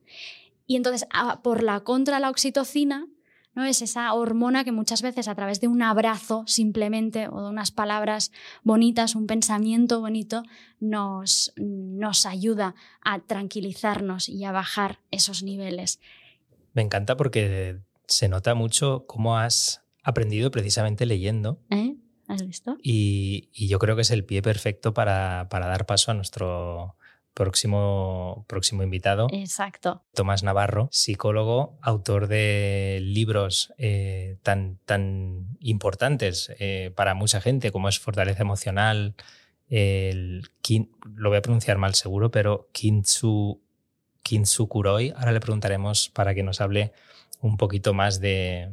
[0.67, 1.07] Y entonces,
[1.41, 3.07] por la contra la oxitocina,
[3.55, 3.63] ¿no?
[3.63, 7.71] Es esa hormona que muchas veces a través de un abrazo simplemente o de unas
[7.71, 10.43] palabras bonitas, un pensamiento bonito,
[10.81, 16.01] nos, nos ayuda a tranquilizarnos y a bajar esos niveles.
[16.73, 21.61] Me encanta porque se nota mucho cómo has aprendido precisamente leyendo.
[21.69, 21.95] ¿Eh?
[22.27, 22.77] ¿Has visto?
[22.81, 26.95] Y, yo creo que es el pie perfecto para, para dar paso a nuestro
[27.33, 29.27] próximo, próximo invitado.
[29.31, 30.03] Exacto.
[30.13, 37.89] Tomás Navarro, psicólogo, autor de libros eh, tan, tan importantes eh, para mucha gente como
[37.89, 39.15] es Fortaleza Emocional,
[39.69, 40.47] el,
[41.15, 43.59] lo voy a pronunciar mal seguro, pero Kintsu,
[44.67, 45.13] Kuroi.
[45.15, 46.93] Ahora le preguntaremos para que nos hable
[47.41, 48.71] un poquito más de,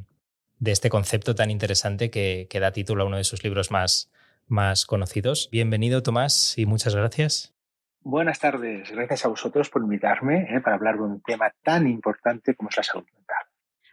[0.60, 4.12] de este concepto tan interesante que, que, da título a uno de sus libros más,
[4.46, 5.48] más conocidos.
[5.50, 7.54] Bienvenido, Tomás, y muchas gracias.
[8.02, 12.54] Buenas tardes, gracias a vosotros por invitarme eh, para hablar de un tema tan importante
[12.54, 13.04] como es la salud.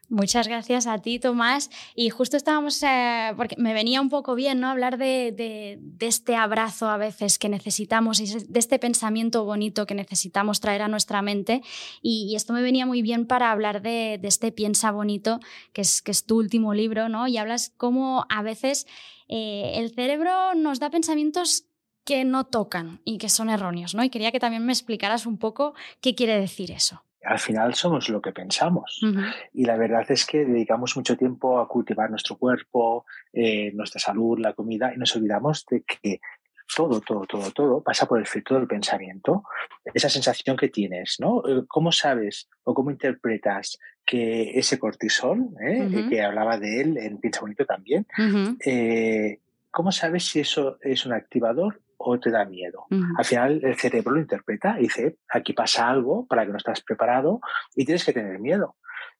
[0.10, 1.70] Muchas gracias a ti, Tomás.
[1.94, 4.70] Y justo estábamos, eh, porque me venía un poco bien, ¿no?
[4.70, 10.62] Hablar de, este abrazo a veces que necesitamos y de este pensamiento bonito que necesitamos
[10.62, 11.62] traer a nuestra mente.
[12.02, 15.42] Y, esto me venía muy bien para hablar de, de, este Piensa Bonito,
[15.74, 17.28] que es, que tu último libro, ¿no?
[17.28, 18.88] Y hablas cómo a veces
[19.28, 21.66] eh, el cerebro nos da pensamientos
[22.06, 24.06] que no tocan y que son erróneos, ¿no?
[24.06, 27.04] Y quería que también me explicaras un poco qué quiere decir eso.
[27.28, 29.02] Al final somos lo que pensamos
[29.54, 34.40] y la verdad es que dedicamos mucho tiempo a cultivar nuestro cuerpo, eh, nuestra salud,
[34.40, 36.22] la comida y nos olvidamos de que
[36.74, 39.44] todo, todo, todo, todo pasa por el filtro del pensamiento.
[39.94, 41.44] Esa sensación que tienes, ¿no?
[41.46, 47.18] Eh, ¿Cómo sabes o cómo interpretas que ese cortisol, eh, que hablaba de él en
[47.18, 48.08] Piensa Bonito también,
[49.70, 52.86] ¿cómo sabes si eso es un activador o te da miedo.
[53.18, 56.82] Al final el cerebro lo interpreta y dice, aquí pasa algo para que no estás
[56.82, 57.42] preparado
[57.76, 58.76] y tienes que tener miedo.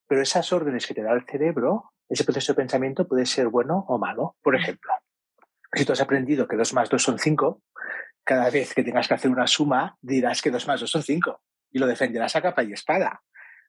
[0.08, 3.86] Pero esas órdenes que te da el cerebro, ese proceso de pensamiento puede ser bueno
[3.88, 4.36] o malo.
[4.42, 4.92] Por ejemplo,
[5.74, 7.62] si tú has aprendido que 2 más 2 son 5,
[8.24, 11.42] cada vez que tengas que hacer una suma dirás que 2 más 2 son 5
[11.72, 13.22] y lo defenderás a capa y espada.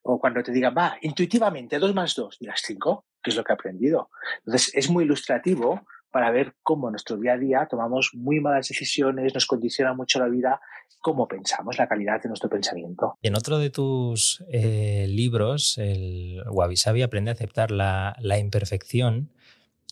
[0.03, 3.51] O cuando te digan, va, intuitivamente 2 más 2, dirás 5, que es lo que
[3.51, 4.09] he aprendido.
[4.45, 9.33] Entonces es muy ilustrativo para ver cómo nuestro día a día tomamos muy malas decisiones,
[9.33, 10.59] nos condiciona mucho la vida,
[10.99, 13.17] cómo pensamos, la calidad de nuestro pensamiento.
[13.21, 19.31] En otro de tus eh, libros, el Wabi Sabi aprende a aceptar la, imperfección.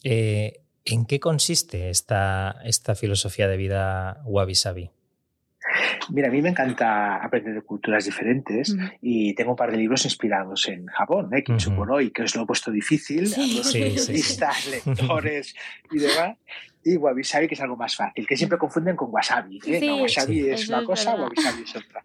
[0.03, 4.91] Eh, ¿En qué consiste esta, esta filosofía de vida Wabi Sabi?
[6.09, 10.05] Mira, a mí me encanta aprender de culturas diferentes y tengo un par de libros
[10.05, 11.43] inspirados en Japón, ¿eh?
[11.89, 13.61] hoy, que os lo he puesto difícil sí.
[13.61, 15.55] a los lectores
[15.91, 16.37] y demás.
[16.83, 19.59] Y wabi sabi, que es algo más fácil, que siempre confunden con wasabi.
[19.65, 20.01] ¿eh?
[20.01, 22.03] wasabi es una cosa, wabi sabi es otra.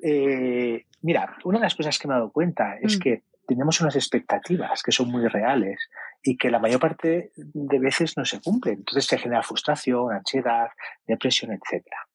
[0.00, 3.00] Eh, mira, una de las cosas que me he dado cuenta es mm.
[3.00, 5.88] que tenemos unas expectativas que son muy reales
[6.22, 8.74] y que la mayor parte de veces no se cumplen.
[8.74, 10.68] Entonces se genera frustración, ansiedad,
[11.06, 12.07] depresión, etcétera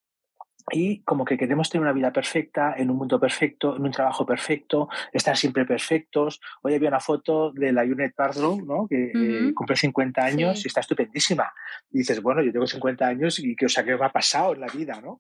[0.72, 4.26] y como que queremos tener una vida perfecta, en un mundo perfecto, en un trabajo
[4.26, 6.40] perfecto, estar siempre perfectos.
[6.62, 8.88] Hoy había una foto de la Junet Pardro, ¿no?
[8.88, 11.52] que eh, cumple 50 años y está estupendísima.
[11.92, 14.54] Y dices, bueno, yo tengo 50 años y que, o sea, ¿qué me ha pasado
[14.54, 15.02] en la vida?
[15.02, 15.20] ¿no?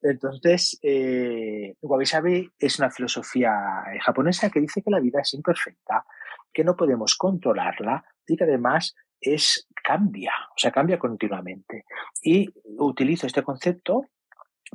[0.00, 5.34] Entonces, eh, Wabi Sabi es una filosofía eh, japonesa que dice que la vida es
[5.34, 6.04] imperfecta,
[6.52, 11.84] que no podemos controlarla y que además es cambia, o sea, cambia continuamente.
[12.22, 12.48] Y
[12.78, 14.06] utilizo este concepto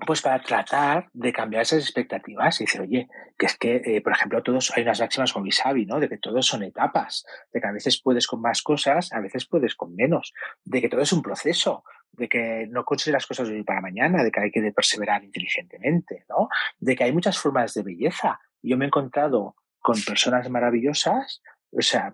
[0.05, 4.13] pues para tratar de cambiar esas expectativas y decir, oye, que es que, eh, por
[4.13, 5.99] ejemplo, todos hay unas máximas con Visavi, ¿no?
[5.99, 9.45] De que todos son etapas, de que a veces puedes con más cosas, a veces
[9.45, 13.47] puedes con menos, de que todo es un proceso, de que no consigues las cosas
[13.47, 16.49] de hoy para mañana, de que hay que perseverar inteligentemente, ¿no?
[16.79, 18.39] De que hay muchas formas de belleza.
[18.61, 22.13] Yo me he encontrado con personas maravillosas, o sea,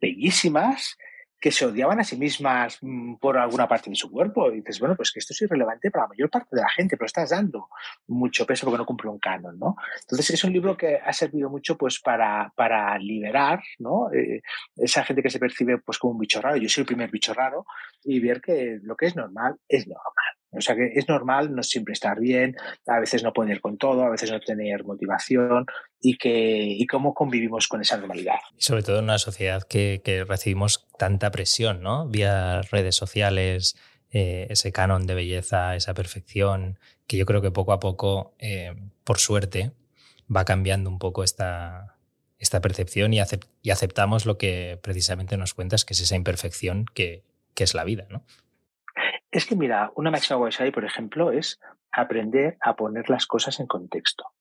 [0.00, 0.96] bellísimas,
[1.40, 4.50] que se odiaban a sí mismas mm, por alguna parte de su cuerpo.
[4.50, 6.96] Y dices, bueno, pues que esto es irrelevante para la mayor parte de la gente,
[6.96, 7.68] pero estás dando
[8.06, 9.76] mucho peso porque no cumple un canon, ¿no?
[10.00, 14.12] Entonces es un libro que ha servido mucho pues para, para liberar, ¿no?
[14.12, 14.42] Eh,
[14.76, 16.56] esa gente que se percibe pues como un bicho raro.
[16.56, 17.66] Yo soy el primer bicho raro
[18.04, 20.36] y ver que lo que es normal es normal.
[20.56, 24.04] O sea que es normal no siempre estar bien, a veces no poder con todo,
[24.04, 25.66] a veces no tener motivación
[26.00, 28.36] y, que, y cómo convivimos con esa normalidad.
[28.58, 32.06] Sobre todo en una sociedad que, que recibimos tanta presión, ¿no?
[32.08, 33.76] Vía redes sociales,
[34.10, 38.74] eh, ese canon de belleza, esa perfección, que yo creo que poco a poco, eh,
[39.04, 39.72] por suerte,
[40.34, 41.96] va cambiando un poco esta,
[42.38, 43.18] esta percepción y,
[43.62, 47.84] y, aceptamos lo que precisamente nos cuentas, que es esa imperfección que, que es la
[47.84, 48.24] vida, ¿no?
[49.36, 51.60] Es que mira, una máxima Wabi por ejemplo, es
[51.92, 54.32] aprender a poner las cosas en contexto.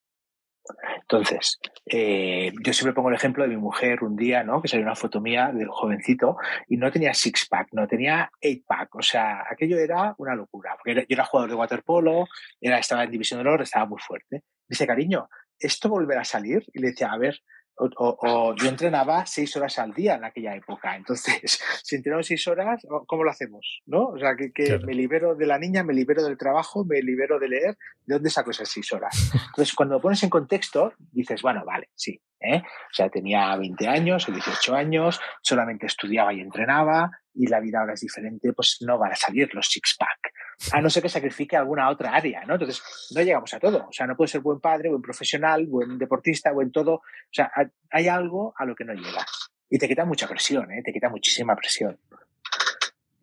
[1.01, 4.61] Entonces, eh, yo siempre pongo el ejemplo de mi mujer un día, ¿no?
[4.61, 6.37] Que salió una foto mía del jovencito
[6.69, 8.95] y no tenía six pack, no tenía eight pack.
[8.95, 10.77] O sea, aquello era una locura.
[10.77, 12.27] Porque yo era jugador de waterpolo,
[12.61, 14.43] era, estaba en división de honor, estaba muy fuerte.
[14.65, 15.27] Dice, cariño,
[15.59, 16.63] ¿esto volverá a salir?
[16.71, 17.37] Y le decía, a ver,
[17.77, 20.95] o, yo entrenaba seis horas al día en aquella época.
[20.95, 23.81] Entonces, si entreno seis horas, ¿cómo lo hacemos?
[23.85, 24.07] ¿No?
[24.07, 27.49] O sea, que, me libero de la niña, me libero del trabajo, me libero de
[27.49, 27.77] leer.
[28.05, 29.31] ¿De dónde saco esas seis horas?
[29.47, 32.19] Entonces, cuando lo pones en contexto, dices, bueno, vale, sí.
[32.39, 32.61] ¿eh?
[32.61, 37.79] O sea, tenía 20 años o 18 años, solamente estudiaba y entrenaba, y la vida
[37.79, 40.31] ahora es diferente, pues no van a salir los six-pack
[40.71, 42.53] a no ser que sacrifique alguna otra área, ¿no?
[42.53, 42.81] Entonces,
[43.13, 43.87] no llegamos a todo.
[43.89, 46.95] O sea, no puede ser buen padre, buen profesional, buen deportista, buen todo.
[46.95, 47.51] O sea,
[47.91, 49.25] hay algo a lo que no llega.
[49.69, 50.81] Y te quita mucha presión, ¿eh?
[50.83, 51.99] Te quita muchísima presión.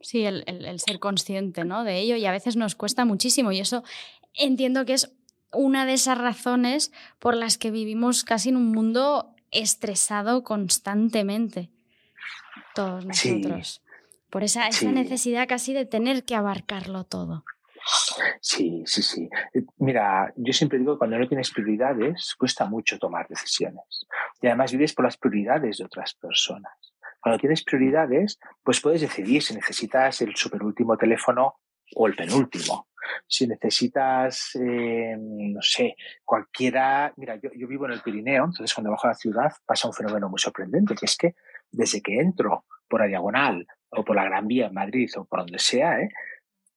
[0.00, 1.84] Sí, el, el, ser consciente ¿no?
[1.84, 3.84] de ello y a veces nos cuesta muchísimo y eso
[4.34, 5.14] entiendo que es
[5.52, 11.70] una de esas razones por las que vivimos casi en un mundo estresado constantemente,
[12.74, 13.80] todos nosotros
[14.32, 17.44] por esa, esa necesidad casi de tener que abarcarlo todo.
[18.40, 19.28] Sí, sí, sí.
[19.52, 24.06] Eh, mira, yo siempre digo que cuando no tienes prioridades, cuesta mucho tomar decisiones.
[24.40, 26.72] Y además vives por las prioridades de otras personas.
[27.20, 31.56] Cuando tienes prioridades, pues puedes decidir si necesitas el superúltimo teléfono
[31.94, 32.88] o el penúltimo.
[33.26, 37.12] Si necesitas, eh, no sé, cualquiera.
[37.18, 39.94] Mira, yo, yo, vivo en el Pirineo, entonces cuando bajo a la ciudad pasa un
[39.94, 41.34] fenómeno muy sorprendente, que es que
[41.70, 45.38] desde que entro por la diagonal o por la Gran Vía en Madrid o por
[45.40, 46.10] donde sea, ¿eh?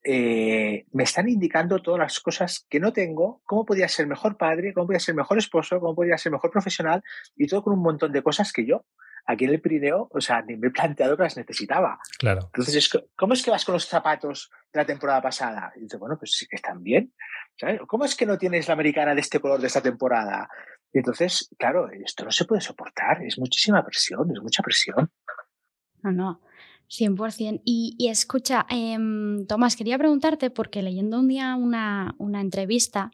[0.02, 4.72] Eh, me están indicando todas las cosas que no tengo, cómo podría ser mejor padre,
[4.72, 7.02] cómo podría ser mejor esposo, cómo podría ser mejor profesional
[7.36, 8.86] y todo con un montón de cosas que yo
[9.26, 11.98] aquí en el Pirineo, o sea, ni me he planteado que las necesitaba.
[12.18, 12.42] Claro.
[12.54, 15.72] Entonces, ¿cómo es que vas con los zapatos de la temporada pasada?
[15.76, 17.12] Y dices, bueno, pues sí que están bien.
[17.86, 20.48] ¿Cómo es que no tienes la americana de este color de esta temporada?
[20.92, 25.10] Y entonces, claro, esto no se puede soportar, es muchísima presión, es mucha presión.
[26.06, 26.40] No, no.
[26.88, 27.62] 100%.
[27.64, 33.10] Y, y escucha, em, Tomás, quería preguntarte, porque leyendo un día una, una entrevista,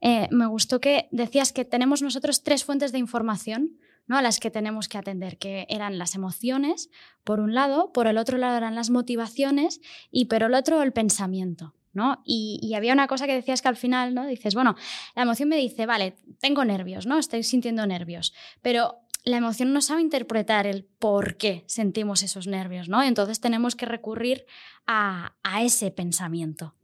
[0.00, 3.76] eh, me gustó que decías que tenemos nosotros tres fuentes de información
[4.06, 4.16] ¿no?
[4.16, 6.90] a las que tenemos que atender, que eran las emociones,
[7.22, 9.80] por un lado, por el otro lado eran las motivaciones
[10.10, 11.74] y por el otro el pensamiento.
[11.92, 12.22] ¿no?
[12.24, 14.24] Y, y, había una cosa que decías que al final, ¿no?
[14.24, 14.76] Dices, bueno,
[15.16, 17.18] la emoción me dice, vale, tengo nervios, ¿no?
[17.18, 18.32] Estoy sintiendo nervios,
[18.62, 23.02] pero la emoción no sabe interpretar el por qué sentimos esos nervios, ¿no?
[23.02, 24.46] Entonces tenemos que recurrir
[24.86, 26.74] a, ese pensamiento.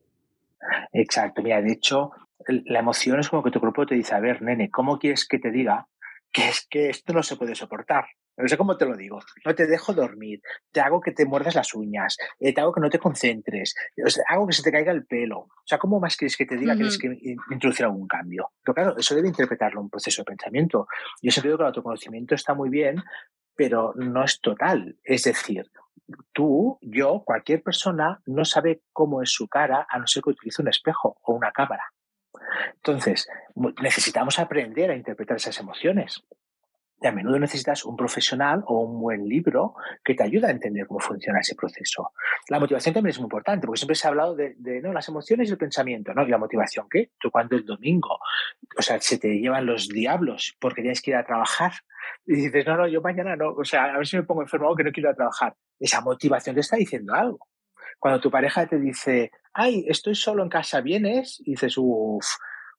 [0.93, 2.13] Exacto, mira, de hecho,
[2.47, 5.39] la emoción es como que tu cuerpo te dice, a ver, nene, ¿cómo quieres que
[5.39, 5.87] te diga
[6.33, 8.07] que es que esto no se puede soportar?
[8.37, 9.19] No sé cómo te lo digo.
[9.45, 12.81] No te dejo dormir, te hago que te muerdas las uñas, eh, te hago que
[12.81, 13.75] no te concentres,
[14.29, 15.39] hago que se te caiga el pelo.
[15.39, 18.53] O sea, ¿cómo más quieres que te diga que tienes que introducir algún cambio?
[18.63, 20.87] Pero claro, eso debe interpretarlo un proceso de pensamiento.
[21.23, 23.03] Yo siempre digo que el autoconocimiento está muy bien,
[23.55, 24.97] pero no es total.
[25.03, 25.71] Es decir,
[26.33, 30.63] tú, yo, cualquier persona no sabe cómo es su cara a no ser que utilice
[30.63, 31.85] un espejo o una cámara.
[32.75, 33.29] Entonces,
[33.83, 36.23] necesitamos aprender a interpretar esas emociones
[37.03, 41.01] a menudo necesitas un profesional o un buen libro que te ayude a entender cómo
[41.01, 42.13] funciona ese proceso.
[42.49, 44.93] La motivación también es muy importante, porque siempre se ha hablado de, ¿no?
[44.93, 46.23] las emociones y el pensamiento, ¿no?
[46.27, 47.11] ¿Y la motivación qué?
[47.19, 48.19] Tú cuando el domingo,
[48.79, 51.73] o sea, se te llevan los diablos porque tienes que ir a trabajar
[52.25, 54.75] y dices, no, no, yo mañana no, o sea, a ver si me pongo enfermo
[54.75, 55.55] que no quiero ir a trabajar.
[55.79, 57.47] Esa motivación te está diciendo algo.
[57.99, 61.41] Cuando tu pareja te dice, ay, estoy solo en casa, ¿vienes?
[61.41, 62.27] Y dices, uff,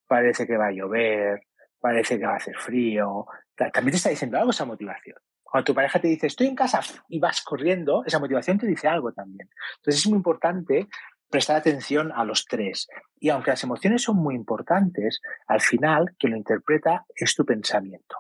[0.08, 1.42] parece que va a llover,
[1.80, 3.26] parece que va a hacer frío,
[3.58, 5.18] también te está diciendo algo esa motivación.
[5.44, 8.88] Cuando tu pareja te dice, estoy en casa y vas corriendo, esa motivación te dice
[8.88, 9.50] algo también.
[9.78, 10.88] Entonces es muy importante
[11.30, 12.88] prestar atención a los tres.
[13.20, 18.18] Y aunque las emociones son muy importantes, al final quien lo interpreta es tu pensamiento.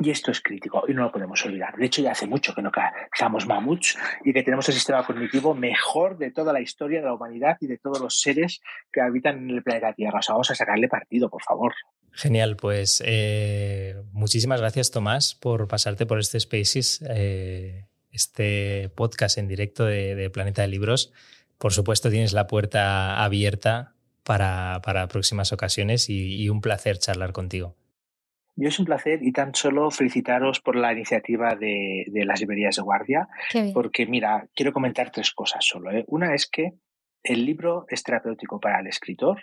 [0.00, 1.76] Y esto es crítico y no lo podemos olvidar.
[1.76, 5.54] De hecho, ya hace mucho que no cazamos mamuts y que tenemos el sistema cognitivo
[5.54, 9.38] mejor de toda la historia de la humanidad y de todos los seres que habitan
[9.38, 10.20] en el planeta Tierra.
[10.20, 11.74] O sea, vamos a sacarle partido, por favor.
[12.14, 19.48] Genial, pues eh, muchísimas gracias Tomás por pasarte por este Spaces, eh, este podcast en
[19.48, 21.12] directo de, Planeta de Libros.
[21.58, 23.94] Por supuesto tienes la puerta abierta
[24.24, 27.76] para, próximas ocasiones y, un placer charlar contigo.
[28.56, 32.82] Yo es un placer y tan solo felicitaros por la iniciativa de, las librerías de
[32.82, 33.28] guardia,
[33.72, 35.90] porque mira, quiero comentar tres cosas solo.
[35.90, 36.04] ¿eh?
[36.08, 36.74] Una es que
[37.22, 39.40] el libro es terapéutico para el escritor,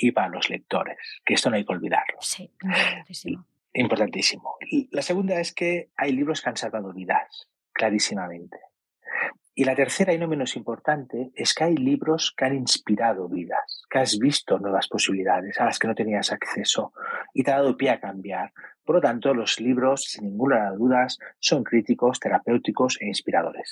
[0.00, 2.18] y para los lectores, que esto no hay que olvidarlo.
[2.20, 3.46] Sí, importantísimo.
[3.72, 4.56] Importantísimo.
[4.90, 8.58] La segunda es que hay libros que han salvado vidas, clarísimamente.
[9.54, 13.82] Y la tercera y no menos importante es que hay libros que han inspirado vidas,
[13.90, 16.92] que has visto nuevas posibilidades a las que no tenías acceso
[17.34, 18.52] y te ha dado pie a cambiar.
[18.90, 21.06] Por lo tanto, los libros, sin ninguna duda,
[21.38, 23.70] son críticos, terapéuticos e inspiradores.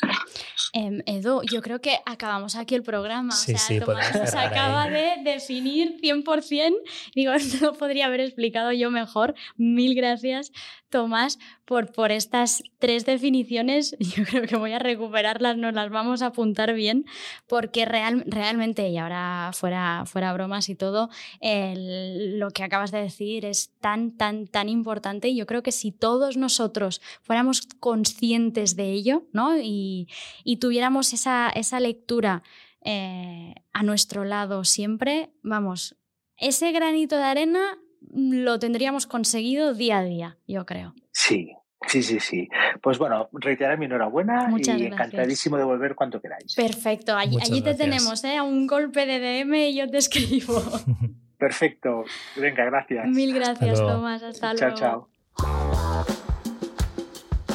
[0.73, 3.33] Em, Edu, yo creo que acabamos aquí el programa.
[3.33, 4.93] Sí, o sea, sí, Tomás nos acaba ahí.
[5.25, 6.77] de definir 100%.
[7.16, 9.35] Digo, esto lo podría haber explicado yo mejor.
[9.57, 10.53] Mil gracias,
[10.89, 13.97] Tomás, por, por estas tres definiciones.
[14.16, 17.05] Yo creo que voy a recuperarlas, nos las vamos a apuntar bien,
[17.49, 21.11] porque real, realmente, y ahora fuera, fuera bromas y todo,
[21.41, 25.08] el- lo que acabas de decir es tan, tan, tan importante.
[25.29, 29.59] Y yo creo que si todos nosotros fuéramos conscientes de ello, ¿no?
[29.59, 30.09] Y,
[30.45, 32.43] y tuviéramos esa, esa lectura
[32.83, 35.97] eh, a nuestro lado siempre, vamos,
[36.37, 37.79] ese granito de arena
[38.13, 40.95] lo tendríamos conseguido día a día, yo creo.
[41.13, 41.53] Sí,
[41.89, 42.49] sí, sí, sí.
[42.81, 44.93] Pues bueno, reiterar mi enhorabuena Muchas y gracias.
[44.93, 46.55] encantadísimo de volver cuando queráis.
[46.55, 48.37] Perfecto, allí, allí te tenemos, ¿eh?
[48.37, 50.63] A un golpe de DM y yo te escribo.
[51.39, 52.05] Perfecto.
[52.36, 53.07] Venga, gracias.
[53.07, 53.78] Mil gracias.
[53.78, 54.22] Tomás.
[54.22, 54.76] Hasta chao, luego.
[54.76, 55.09] chao.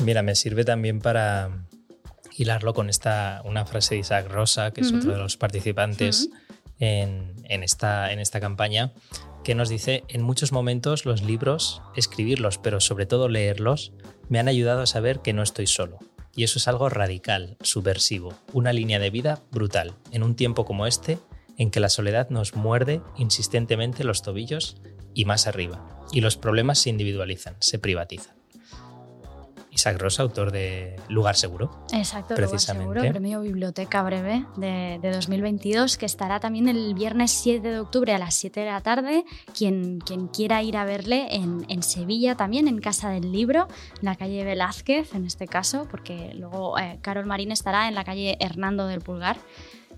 [0.04, 1.50] Mira, me sirve también para
[2.38, 6.30] hilarlo con esta una frase de Isaac Rosa, que es otro de los participantes
[6.80, 8.92] en, en esta, en esta campaña,
[9.44, 13.94] que nos dice, en muchos momentos los libros, escribirlos, pero sobre todo leerlos,
[14.30, 16.00] me han ayudado a saber que no estoy solo.
[16.36, 20.88] Y eso es algo radical, subversivo, una línea de vida brutal, en un tiempo como
[20.88, 21.20] este,
[21.58, 24.78] en que la soledad nos muerde insistentemente los tobillos
[25.14, 28.44] y más arriba, y los problemas se individualizan, se privatizan.
[29.74, 31.72] Isaac Rosa, autor de Lugar Seguro.
[31.92, 32.94] Exacto, Lugar Precisamente.
[32.94, 38.14] Seguro, premio Biblioteca Breve de, de 2022, que estará también el viernes 7 de octubre
[38.14, 39.26] a las 7 de la tarde.
[39.58, 43.68] Quien, quien quiera ir a verle en, en Sevilla también, en Casa del Libro,
[44.00, 48.04] en la calle Velázquez, en este caso, porque luego eh, Carol Marín estará en la
[48.04, 49.38] calle Hernando del Pulgar.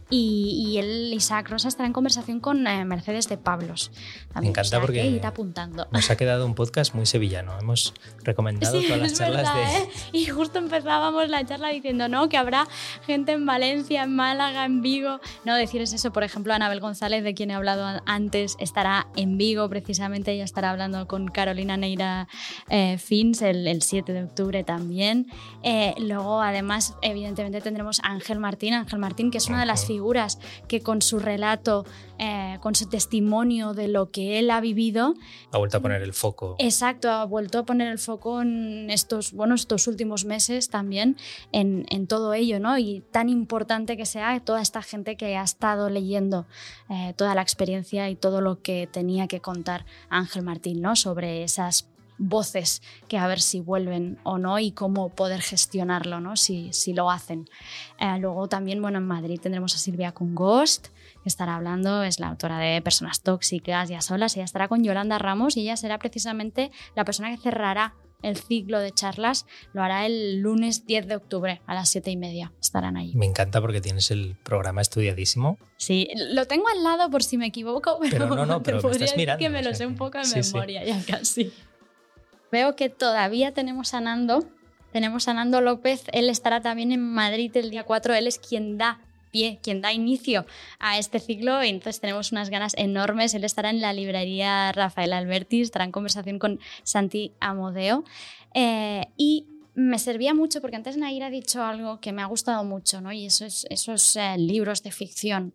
[0.10, 3.92] Y, y él, Isaac Rosa, estará en conversación con eh, Mercedes de Pablos.
[4.34, 5.88] También, encanta o sea, porque- que ir apuntando.
[5.92, 7.58] Nos ha quedado un podcast muy sevillano.
[7.60, 7.94] Hemos
[8.24, 9.78] recomendado Sí, todas las charlas verdad, de...
[9.80, 9.90] ¿eh?
[10.12, 12.68] Y justo empezábamos la charla diciendo, no, que habrá
[13.06, 15.20] gente en Valencia, en Málaga, en Vigo.
[15.44, 19.38] No decirles eso, por ejemplo, Anabel González, de quien he hablado an- antes, estará en
[19.38, 20.32] Vigo, precisamente.
[20.34, 22.28] Ella estará hablando con Carolina Neira
[22.70, 25.28] eh, Fins el, el 7 de octubre también.
[25.98, 29.88] Luego, además, evidentemente tendremos a Ángel Martín, Ángel Martín, que es una de las Ujú.
[29.96, 31.86] Figuras que con su relato,
[32.20, 35.14] eh, con su testimonio de lo que él ha vivido,
[35.52, 36.56] Ha vuelto a poner el foco.
[36.60, 41.16] Exacto, ha vuelto a poner el foco en estos, bueno, estos últimos meses también
[41.54, 42.78] en, en todo ello, ¿no?
[42.78, 46.46] Y tan importante que sea toda esta gente que ha estado leyendo
[46.90, 50.96] eh, toda la experiencia y todo lo que tenía que contar Ángel Martín, ¿no?
[50.96, 51.88] Sobre esas
[52.18, 56.36] voces que a ver si vuelven o no y cómo poder gestionarlo, ¿no?
[56.36, 57.50] Si, si lo hacen.
[58.00, 60.88] Eh, luego también, bueno, en Madrid tendremos a Silvia Congost,
[61.24, 64.84] que estará hablando, es la autora de Personas Tóxicas y a solas, ella estará con
[64.84, 69.84] Yolanda Ramos y ella será precisamente la persona que cerrará el ciclo de charlas, lo
[69.84, 73.14] hará el lunes 10 de octubre a las 7 y media, estarán allí.
[73.16, 75.60] Me encanta porque tienes el programa estudiadísimo.
[75.78, 78.78] Sí, lo tengo al lado por si me equivoco, pero, Pero no, no, te pero
[78.78, 80.54] me podría decir mirando, que me lo sé un poco de sí, sí.
[80.54, 81.52] memoria ya casi.
[82.52, 84.46] Veo que todavía tenemos a Nando,
[84.92, 88.78] tenemos a Nando López, él estará también en Madrid el día 4, él es quien
[88.78, 89.02] da
[89.36, 90.46] pie, quien da inicio
[90.80, 91.62] a este ciclo.
[91.62, 96.40] Entonces tenemos unas ganas enormes, él estará en la librería Rafael Alberti, estará en conversación
[96.40, 98.06] con Santi Amodeo.
[98.54, 102.64] Eh, y me servía mucho porque antes Nair ha dicho algo que me ha gustado
[102.64, 103.12] mucho, ¿no?
[103.12, 105.54] Y eso es, esos eh, libros de ficción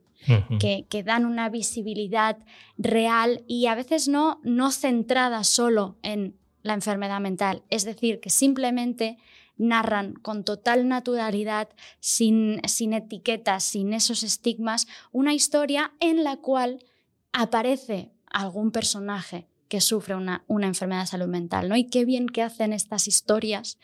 [0.59, 2.37] que, que dan una visibilidad
[2.77, 7.63] real y a veces no, no centrada solo en la enfermedad mental.
[7.71, 9.19] Es decir, que simplemente
[9.57, 11.69] narran con total naturalidad,
[12.01, 16.85] sin, sin etiquetas, sin esos estigmas, una historia en la cual
[17.33, 21.77] aparece algún personaje que sufre una, una enfermedad de salud mental, ¿no?
[21.77, 23.79] Y qué bien que hacen estas historias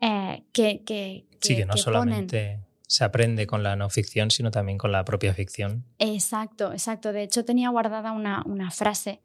[0.00, 4.30] eh, que, que, Sí, que no que ponen- solamente se aprende con la no ficción,
[4.30, 5.84] sino también con la propia ficción.
[5.98, 7.12] Exacto, exacto.
[7.12, 9.22] De hecho, tenía guardada una, una frase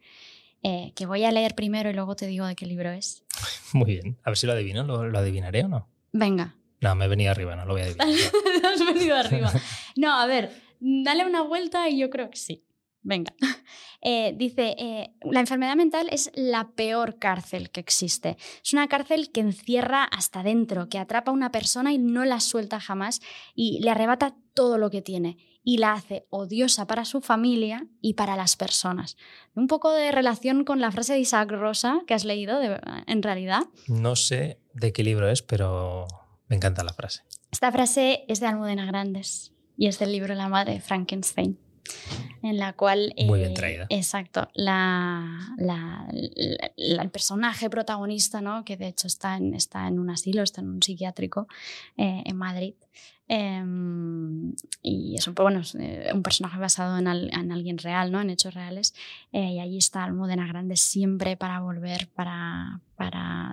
[0.68, 3.24] eh, que voy a leer primero y luego te digo de qué libro es.
[3.72, 4.18] Muy bien.
[4.24, 4.84] A ver si lo adivino.
[4.84, 5.88] ¿Lo, lo adivinaré o no?
[6.11, 8.07] Venga, No, me he venido arriba, no lo voy a adivinar.
[8.74, 9.51] has venido arriba.
[9.95, 12.63] No, a ver, dale una vuelta y yo creo que sí.
[13.03, 13.34] Venga.
[14.07, 18.38] Eh, dice, eh, la enfermedad mental es la peor cárcel que existe.
[18.63, 22.39] Es una cárcel que encierra hasta dentro, que atrapa a una persona y no la
[22.39, 23.20] suelta jamás
[23.55, 25.38] y le arrebata todo lo que tiene
[25.68, 29.18] y la hace odiosa para su familia y para las personas.
[29.55, 33.22] Un poco de relación con la frase de Isaac Rosa que has leído, de- en
[33.24, 33.63] realidad.
[33.88, 36.05] No sé de qué libro es, pero
[36.47, 37.24] me encanta la frase.
[37.51, 41.59] Esta frase es de Almudena Grandes y es del libro La madre de Frankenstein.
[42.44, 43.14] En la cual...
[43.26, 43.88] Muy bien eh, traída.
[43.90, 44.48] Exacto.
[44.54, 46.08] La,
[46.78, 48.64] el personaje protagonista, ¿no?
[48.66, 51.48] que de hecho está en, está en un asilo, está en un psiquiátrico
[51.98, 52.76] eh, en Madrid,
[53.28, 58.22] Em, y es un, bueno, eh, un personaje basado en, en, alguien real, ¿no?
[58.22, 58.94] en hechos reales.
[59.32, 62.82] Y allí está Almudena Grande siempre para volver, para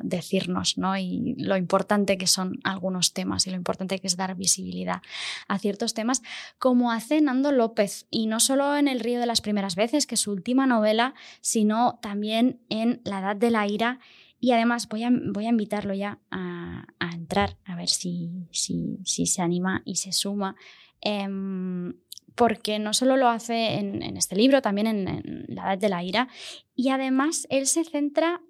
[0.03, 0.97] decirnos ¿no?
[0.97, 5.03] y lo importante que son algunos temas y lo importante que es dar visibilidad
[5.49, 6.23] a ciertos temas,
[6.59, 8.07] como hace Nando López.
[8.11, 11.15] Y no solo en El río de las primeras veces, que es su última novela,
[11.41, 14.01] sino también en La edad de la ira
[14.43, 16.85] y además voy a, voy a invitarlo ya a,
[17.15, 20.57] entrar, a ver si, si, si, se anima y se suma.
[21.01, 21.95] Em,
[22.35, 26.29] porque no solo lo hace en, este libro, también en, La Edad de la Ira,
[26.75, 28.41] y además él se centra,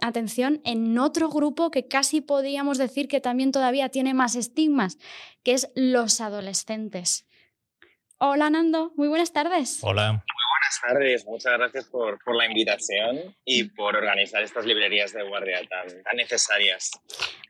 [0.00, 4.98] atención, en otro grupo que casi podríamos decir que también todavía tiene más estigmas,
[5.42, 7.26] que es los adolescentes.
[8.18, 9.78] Hola Nando, muy buenas tardes.
[9.82, 10.24] Hola
[10.64, 15.60] buenas tardes, muchas gracias por, por, la invitación y por organizar estas librerías de guardia
[15.68, 16.90] tan, tan necesarias.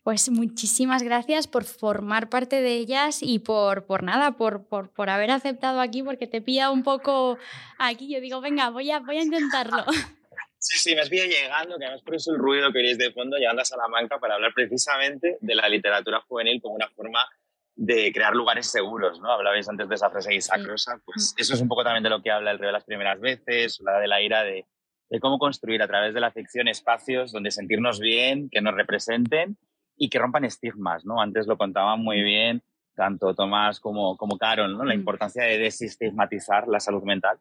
[0.03, 5.11] Pues muchísimas gracias por formar parte de ellas y por, por nada, por, por, por
[5.11, 7.39] haber aceptado aquí, porque te pilla un poco
[7.79, 8.13] aquí.
[8.13, 9.85] Yo digo, venga, voy a, voy a intentarlo.
[10.67, 13.13] Sí, sí, me has pillado llegando, que además por eso el ruido que oís de
[13.13, 17.29] fondo, llegando a Salamanca para hablar precisamente de la literatura juvenil como una forma
[17.77, 19.31] de crear lugares seguros, ¿no?
[19.31, 21.41] Hablabais antes de esa frase sacrosa, pues mm.
[21.43, 23.79] eso es un poco también de lo que habla el rey de las primeras veces,
[23.85, 24.65] la de la ira, de,
[25.11, 29.59] de, cómo construir a través de la ficción espacios donde sentirnos bien, que nos representen
[29.99, 31.21] y que rompan estigmas, ¿no?
[31.21, 32.63] Antes lo contaban muy bien
[32.95, 34.85] tanto Tomás como, como Carol, ¿no?
[34.85, 34.99] La mm.
[34.99, 37.39] importancia de desestigmatizar la salud mental.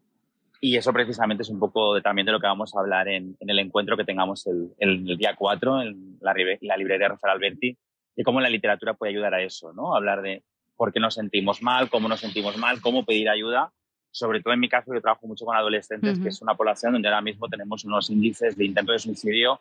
[0.65, 3.35] Y eso precisamente es un poco de, también de lo que vamos a hablar en,
[3.37, 7.77] en el encuentro que tengamos el, el, día 4 en la, la librería Rafael Alberti,
[8.15, 9.93] y cómo la literatura puede ayudar a eso, ¿no?
[9.93, 10.41] Hablar de
[10.77, 13.73] por qué nos sentimos mal, cómo nos sentimos mal, cómo pedir ayuda.
[14.09, 17.09] Sobre todo en mi caso, yo trabajo mucho con adolescentes, que es una población donde
[17.09, 19.59] ahora mismo tenemos unos índices de intento de suicidio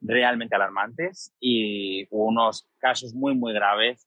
[0.00, 4.04] realmente alarmantes y unos casos muy, muy graves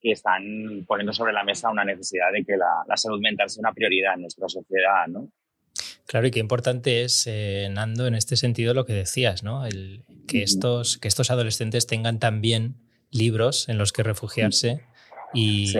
[0.00, 0.42] que están
[0.88, 4.14] poniendo sobre la mesa una necesidad de que la, la salud mental sea una prioridad
[4.14, 5.28] en nuestra sociedad, ¿no?
[6.06, 9.64] Claro, y qué importante es, eh, Nando, en este sentido lo que decías, ¿no?
[9.64, 12.76] El, que, estos, que estos adolescentes tengan también
[13.10, 14.82] libros en los que refugiarse
[15.32, 15.74] y,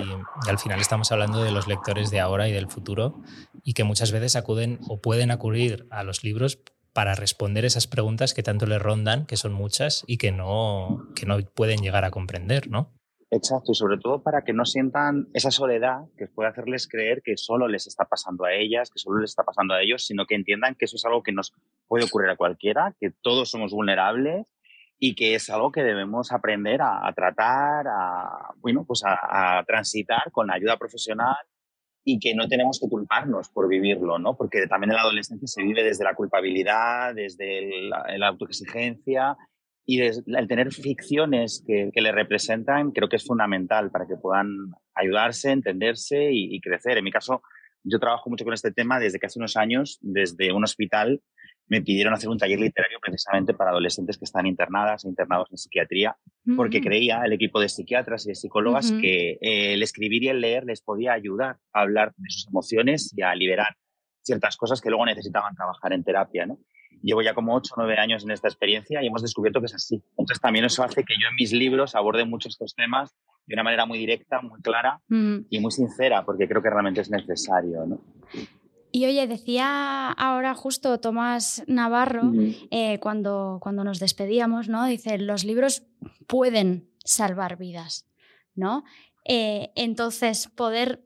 [0.48, 3.20] al final estamos hablando de los lectores de ahora y del futuro
[3.62, 6.58] y que muchas veces acuden o pueden acudir a los libros
[6.92, 11.26] para responder esas preguntas que tanto les rondan, que son muchas y que no, que
[11.26, 12.93] no pueden llegar a comprender, ¿no?
[13.34, 17.36] Exacto, y sobre todo para que no sientan esa soledad que puede hacerles creer que
[17.36, 20.36] solo les está pasando a ellas, que solo les está pasando a ellos, sino que
[20.36, 21.52] entiendan que eso es algo que nos
[21.88, 24.46] puede ocurrir a cualquiera, que todos somos vulnerables
[25.00, 30.52] y que es algo que debemos aprender a, tratar, a, bueno, pues a, transitar con
[30.52, 31.34] ayuda profesional
[32.04, 34.36] y que no tenemos que culparnos por vivirlo, ¿no?
[34.36, 39.36] Porque también en la adolescencia se vive desde la culpabilidad, desde la, autoexigencia
[39.86, 44.48] y el tener ficciones que, que, le representan creo que es fundamental para que puedan
[44.94, 46.96] ayudarse, entenderse y, y crecer.
[46.98, 47.42] En mi caso,
[47.82, 51.20] yo trabajo mucho con este tema desde que hace unos años, desde un hospital
[51.66, 55.56] me pidieron hacer un taller literario precisamente para adolescentes que están internadas e internados en
[55.56, 56.16] psiquiatría,
[56.56, 56.84] porque mm.
[56.84, 60.82] creía el equipo de psiquiatras y de psicólogas que el escribir y el leer les
[60.82, 63.76] podía ayudar a hablar de sus emociones y a liberar
[64.22, 66.46] ciertas cosas que luego necesitaban trabajar en terapia.
[66.46, 66.58] ¿no?
[67.04, 69.74] Llevo ya como 8 o 9 años en esta experiencia y hemos descubierto que es
[69.74, 70.02] así.
[70.16, 73.14] Entonces también eso hace que yo en mis libros aborde muchos estos temas
[73.46, 77.10] de una manera muy directa, muy clara y muy sincera, porque creo que realmente es
[77.10, 77.84] necesario.
[77.86, 78.00] ¿no?
[78.90, 82.32] Y oye, decía ahora justo Tomás Navarro,
[82.70, 84.86] eh, cuando, cuando nos despedíamos, ¿no?
[84.86, 85.82] Dice, los libros
[86.26, 88.08] pueden salvar vidas,
[88.54, 88.84] ¿no?
[89.24, 91.02] Eh, entonces, poder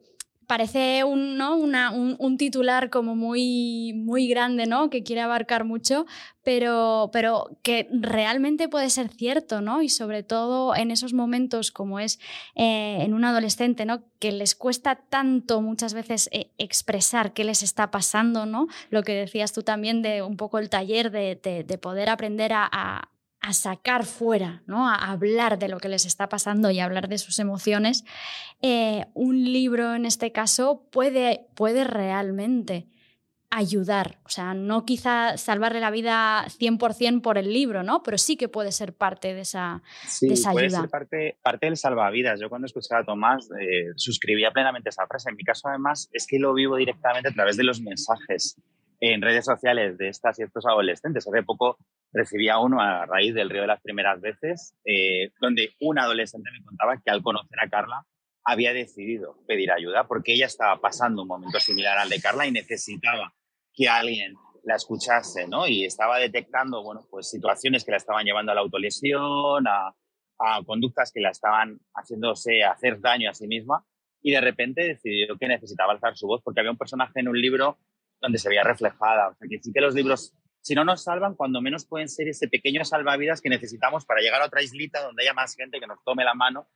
[0.48, 1.56] parece un, ¿no?
[1.56, 4.88] un, titular como muy, muy grande, ¿no?
[4.88, 6.06] Que quiere abarcar mucho,
[6.42, 9.82] pero, pero que realmente puede ser cierto, ¿no?
[9.82, 12.18] Y sobre todo en esos momentos como es
[12.54, 14.02] eh, en un adolescente, ¿no?
[14.18, 18.68] Que les cuesta tanto muchas veces eh, expresar qué les está pasando, ¿no?
[18.88, 23.10] Lo que decías tú también de un poco el taller de, de, poder aprender a
[23.52, 24.88] sacar fuera, ¿no?
[24.88, 28.04] a hablar de lo que les está pasando y a hablar de sus emociones,
[28.60, 32.88] eh, un libro en este caso puede, puede realmente
[33.50, 34.18] ayudar.
[34.24, 38.02] O sea, no quizá salvarle la vida 100% por el libro, ¿no?
[38.02, 40.80] Pero sí que puede ser parte de esa, sí, esa puede ayuda.
[40.80, 42.40] Ser parte, parte del salvavidas.
[42.40, 45.30] Yo cuando escuchaba a Tomás eh, suscribía plenamente esa frase.
[45.30, 48.60] En mi caso, además, es que lo vivo directamente a través de los mensajes
[49.00, 51.26] en redes sociales de estas y estos adolescentes.
[51.26, 51.78] Hace poco
[52.12, 56.64] recibía uno a raíz del río de las primeras veces, eh, donde un adolescente me
[56.64, 58.06] contaba que al conocer a Carla
[58.44, 62.52] había decidido pedir ayuda porque ella estaba pasando un momento similar al de Carla y
[62.52, 63.34] necesitaba
[63.74, 64.34] que alguien
[64.64, 65.66] la escuchase, ¿no?
[65.66, 69.94] Y estaba detectando, bueno, pues situaciones que la estaban llevando a la autolesión, a,
[70.38, 73.84] a conductas que la estaban haciéndose hacer daño a sí misma
[74.22, 77.40] y de repente decidió que necesitaba alzar su voz porque había un personaje en un
[77.40, 77.78] libro
[78.20, 79.28] donde se veía reflejada.
[79.28, 82.28] O sea, que sí que los libros, si no nos salvan, cuando menos pueden ser
[82.28, 85.86] ese pequeño salvavidas que necesitamos para llegar a otra islita donde haya más gente que
[85.86, 86.68] nos tome la mano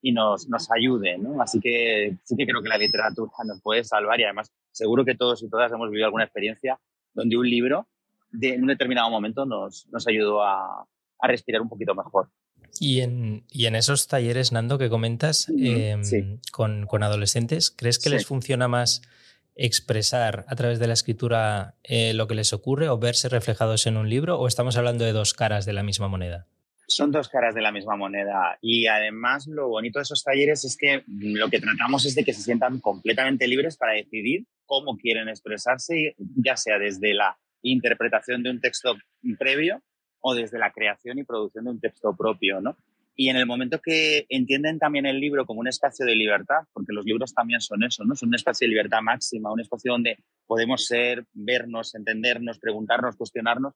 [0.00, 1.40] y nos, nos ayude, ¿no?
[1.42, 5.14] Así que sí que creo que la literatura nos puede salvar y además seguro que
[5.14, 6.78] todos y todas hemos vivido alguna experiencia
[7.14, 7.88] donde un libro
[8.30, 10.86] de, en un determinado momento nos, nos ayudó a,
[11.18, 12.30] a respirar un poquito mejor.
[12.80, 16.38] Y en, y en, esos talleres, Nando, que comentas eh, sí.
[16.52, 18.10] con, con, adolescentes, ¿crees que sí.
[18.10, 19.02] les funciona más
[19.58, 23.96] expresar a través de la escritura eh, lo que les ocurre o verse reflejados en
[23.96, 24.38] un libro?
[24.38, 26.46] ¿O estamos hablando de dos caras de la misma moneda?
[26.86, 28.58] Son dos caras de la misma moneda.
[28.62, 32.32] Y además lo bonito de esos talleres es que lo que tratamos es de que
[32.32, 38.50] se sientan completamente libres para decidir cómo quieren expresarse, ya sea desde la interpretación de
[38.50, 38.96] un texto
[39.38, 39.82] previo
[40.20, 42.76] o desde la creación y producción de un texto propio, ¿no?
[43.20, 46.92] Y en el momento que entienden también el libro como un espacio de libertad, porque
[46.92, 48.14] los libros también son eso, ¿no?
[48.14, 53.74] Son un espacio de libertad máxima, un espacio donde podemos ser, vernos, entendernos, preguntarnos, cuestionarnos,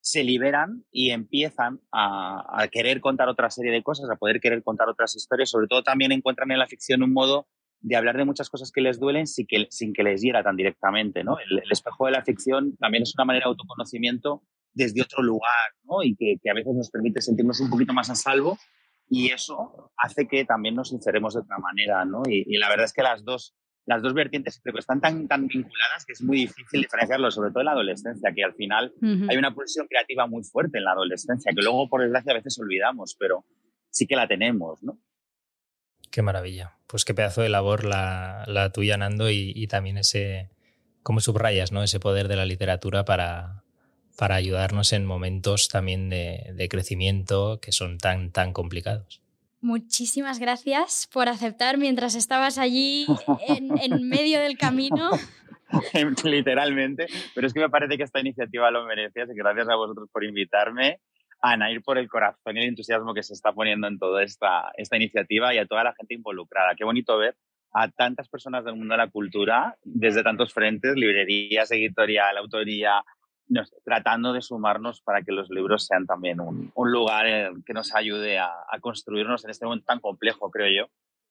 [0.00, 4.60] se liberan y empiezan a, a, querer contar otra serie de cosas, a poder querer
[4.64, 5.50] contar otras historias.
[5.50, 7.46] Sobre todo también encuentran en la ficción un modo
[7.78, 10.56] de hablar de muchas cosas que les duelen sin que, sin que les hiera tan
[10.56, 11.38] directamente, ¿no?
[11.38, 15.72] El, el espejo de la ficción también es una manera de autoconocimiento desde otro lugar,
[15.84, 16.02] ¿no?
[16.02, 18.58] Y que, que, a veces nos permite sentirnos un poquito más a salvo
[19.08, 22.22] y eso hace que también nos sinceremos de otra manera, ¿no?
[22.28, 23.56] Y, y la verdad es que las dos,
[23.86, 27.50] las dos vertientes creo que están tan, tan vinculadas que es muy difícil diferenciarlo, sobre
[27.50, 29.30] todo en la adolescencia, que al final uh -huh.
[29.30, 32.58] hay una pulsión creativa muy fuerte en la adolescencia, que luego, por desgracia, a veces
[32.60, 33.44] olvidamos, pero
[33.90, 34.98] sí que la tenemos, ¿no?
[36.12, 36.76] Qué maravilla.
[36.86, 40.50] Pues qué pedazo de labor la, la tuya, Nando, y, y también ese,
[41.02, 41.82] como subrayas, ¿no?
[41.82, 43.64] Ese poder de la literatura para,
[44.20, 49.22] para ayudarnos en momentos también de, de, crecimiento que son tan, tan complicados.
[49.62, 53.06] Muchísimas gracias por aceptar mientras estabas allí
[53.48, 55.08] en, en medio del camino.
[56.24, 59.76] Literalmente, pero es que me parece que esta iniciativa lo merece, así que gracias a
[59.76, 61.00] vosotros por invitarme.
[61.40, 64.70] Ana, ir por el corazón y el entusiasmo que se está poniendo en toda esta,
[64.76, 66.74] esta iniciativa y a toda la gente involucrada.
[66.76, 67.38] Qué bonito ver
[67.72, 73.02] a tantas personas del mundo de la cultura desde tantos frentes, librerías, editorial, autoría,
[73.84, 77.26] tratando de sumarnos para que los libros sean también un, un lugar
[77.64, 80.90] que nos ayude a, a, construirnos en este momento tan complejo, creo yo,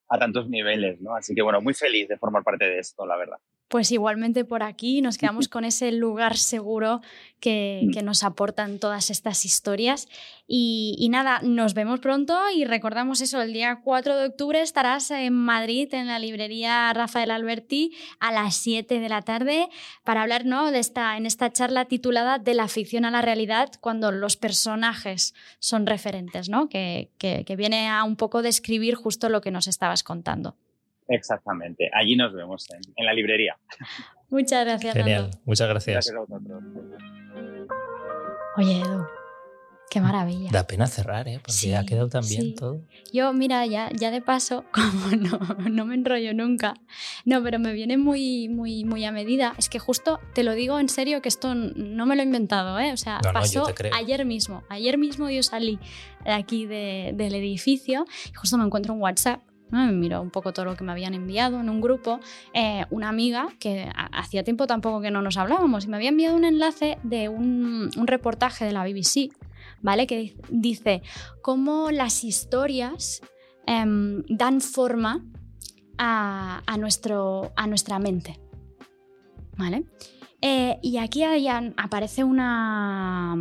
[0.10, 1.16] a tantos niveles, ¿no?
[1.16, 3.38] Así que bueno, muy feliz de formar parte de esto, la verdad.
[3.70, 7.02] Pues igualmente por aquí nos quedamos con ese lugar seguro
[7.40, 10.08] que, que nos aportan todas estas historias.
[10.48, 15.12] Y, y, nada, nos vemos pronto y recordamos eso, el día 4 de octubre estarás
[15.12, 19.70] en Madrid, en la librería Rafael Alberti, a las 7 de la tarde,
[20.04, 20.72] para hablar ¿no?
[20.72, 25.36] de esta, en esta charla titulada De la ficción a la realidad, cuando los personajes
[25.60, 26.68] son referentes, ¿no?
[26.68, 30.58] que, que, que viene a un poco describir justo lo que nos estabas contando.
[31.10, 31.90] Exactamente.
[31.94, 33.58] Allí nos vemos en, en la librería.
[34.30, 34.94] Muchas gracias.
[34.94, 35.24] Genial.
[35.24, 35.38] Nando.
[35.46, 35.94] Muchas gracias.
[35.96, 36.64] Gracias a vosotros.
[38.58, 39.06] Oye, Edu.
[39.90, 40.52] Qué maravilla.
[40.52, 41.40] Da pena cerrar, ¿eh?
[41.40, 42.54] Porque sí, ha quedado tan bien sí.
[42.54, 42.82] todo.
[43.12, 46.76] Yo, mira, ya, ya de paso, como no, no me enrollo nunca,
[47.26, 49.56] no, pero me viene muy, muy, muy a medida.
[49.58, 52.80] Es que justo te lo digo en serio que esto no me lo he inventado,
[52.80, 52.94] ¿eh?
[52.94, 54.64] O sea, no, pasó no, ayer mismo.
[54.70, 55.80] Ayer mismo yo salí
[56.24, 59.42] de aquí de, del edificio y justo me encuentro un WhatsApp
[59.72, 59.92] ¿no?
[59.92, 62.20] Miró un poco todo lo que me habían enviado en un grupo.
[62.54, 66.36] Eh, una amiga que hacía tiempo tampoco que no nos hablábamos y me había enviado
[66.36, 69.32] un enlace de un, reportaje de la BBC,
[69.82, 70.08] ¿vale?
[70.08, 71.02] Que dice
[71.42, 73.22] cómo las historias
[73.68, 73.86] eh,
[74.30, 75.24] dan forma
[75.98, 78.40] a, nuestro, a nuestra mente,
[79.58, 79.86] ¿vale?
[80.42, 83.36] Eh, y aquí aparece una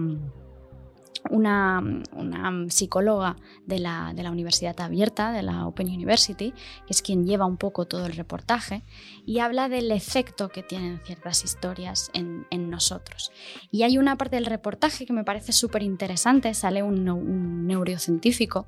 [1.31, 7.47] una, una psicóloga de la, Universidad Abierta, de la Open University, que es quien lleva
[7.47, 8.83] un poco todo el reportaje,
[9.24, 13.33] y habla del efecto que tienen ciertas historias en, en nosotros.
[13.70, 18.66] Y hay una parte del reportaje que me parece súper interesante, sale un, un, neurocientífico,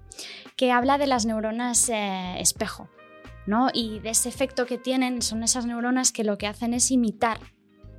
[0.56, 2.88] que habla de las neuronas eh, espejo.
[3.46, 3.68] ¿no?
[3.72, 7.40] Y de ese efecto que tienen son esas neuronas que lo que hacen es imitar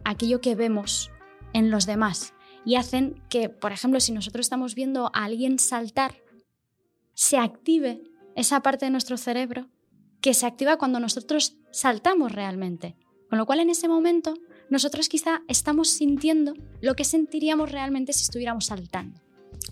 [0.06, 1.12] aquello que vemos
[1.54, 2.34] en los demás
[2.66, 6.16] y hacen que, por ejemplo, si nosotros estamos viendo a alguien saltar,
[7.14, 8.02] se active
[8.36, 9.68] esa parte de nuestro cerebro
[10.22, 12.96] que se activa cuando nosotros saltamos realmente.
[13.30, 14.36] Con lo cual en ese momento
[14.70, 19.20] nosotros quizá estamos sintiendo lo que sentiríamos realmente si estuviéramos saltando.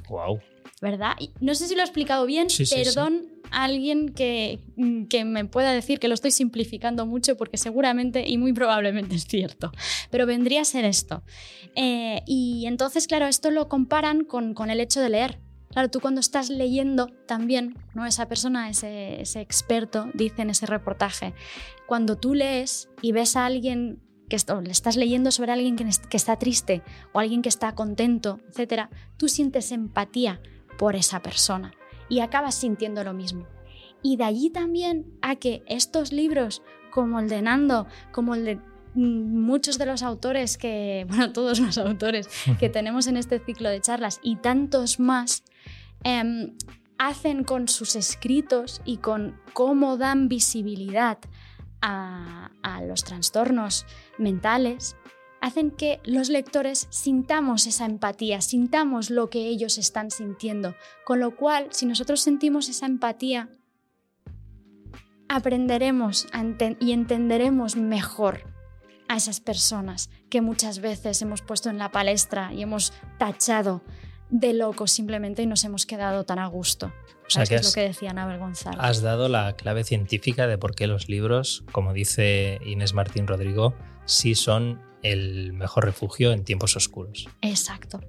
[0.09, 0.39] Wow.
[0.81, 1.13] ¿Verdad?
[1.41, 4.59] No sé si lo he explicado bien, sí, perdón sí, alguien que,
[5.09, 9.25] que, me pueda decir que lo estoy simplificando mucho porque seguramente y muy probablemente es
[9.25, 9.71] cierto,
[10.09, 11.23] pero vendría a ser esto.
[11.75, 15.39] Eh, y entonces, claro, esto lo comparan con, con, el hecho de leer.
[15.69, 18.05] Claro, tú cuando estás leyendo también, ¿no?
[18.05, 21.33] esa persona, ese, ese experto, dice en ese reportaje,
[21.87, 26.17] cuando tú lees y ves a alguien que le estás leyendo sobre alguien que, que
[26.17, 26.81] está triste
[27.13, 30.39] o alguien que está contento, etc., tú sientes empatía
[30.79, 31.73] por esa persona
[32.07, 33.45] y acabas sintiendo lo mismo.
[34.01, 38.55] Y de allí también a que estos libros, como el de Nando, como el de
[38.95, 43.69] mm, muchos de los autores que, bueno, todos los autores que tenemos en este ciclo
[43.69, 45.43] de charlas y tantos más,
[46.03, 46.55] em,
[46.97, 51.17] hacen con sus escritos y con cómo dan visibilidad
[51.81, 53.85] a, a los trastornos
[54.17, 54.95] mentales,
[55.41, 60.75] hacen que los lectores sintamos esa empatía, sintamos lo que ellos están sintiendo.
[61.05, 63.49] Con lo cual, si nosotros sentimos esa empatía,
[65.27, 66.27] aprenderemos
[66.79, 68.43] y entenderemos mejor
[69.07, 73.81] a esas personas que muchas veces hemos puesto en la palestra y hemos tachado
[74.29, 76.93] de locos simplemente y nos hemos quedado tan a gusto.
[77.25, 78.79] O sea, que es lo que decía Nabel González.
[78.79, 83.75] Has dado la clave científica de por qué los libros, como dice Inés Martín Rodrigo,
[84.05, 87.27] sí son el mejor refugio en tiempos oscuros.
[87.41, 88.01] Exacto.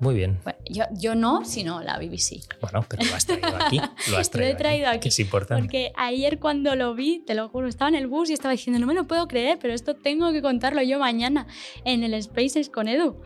[0.00, 0.40] Muy bien.
[0.68, 2.42] yo, yo, no, sino la BBC.
[2.60, 3.80] Bueno, pero lo has traído aquí.
[4.10, 5.62] Lo has traído, he traído aquí, Que es importante.
[5.62, 8.80] Porque ayer cuando lo vi, te lo juro, estaba en el bus y estaba diciendo,
[8.80, 11.46] no me lo puedo creer, pero esto tengo que contarlo yo mañana
[11.84, 13.22] en el Spaces con Edu.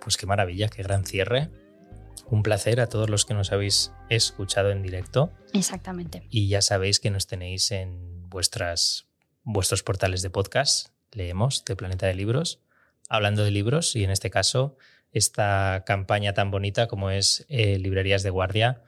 [0.00, 1.50] Pues qué maravilla, qué gran cierre.
[2.30, 5.30] Un placer a todos los que nos habéis escuchado en directo.
[5.52, 6.26] Exactamente.
[6.30, 9.08] Y ya sabéis que nos tenéis en vuestras,
[9.44, 12.60] vuestros portales de podcast leemos de Planeta de Libros,
[13.08, 14.76] hablando de libros y en este caso
[15.12, 18.82] esta campaña tan bonita como es eh, Librerías de Guardia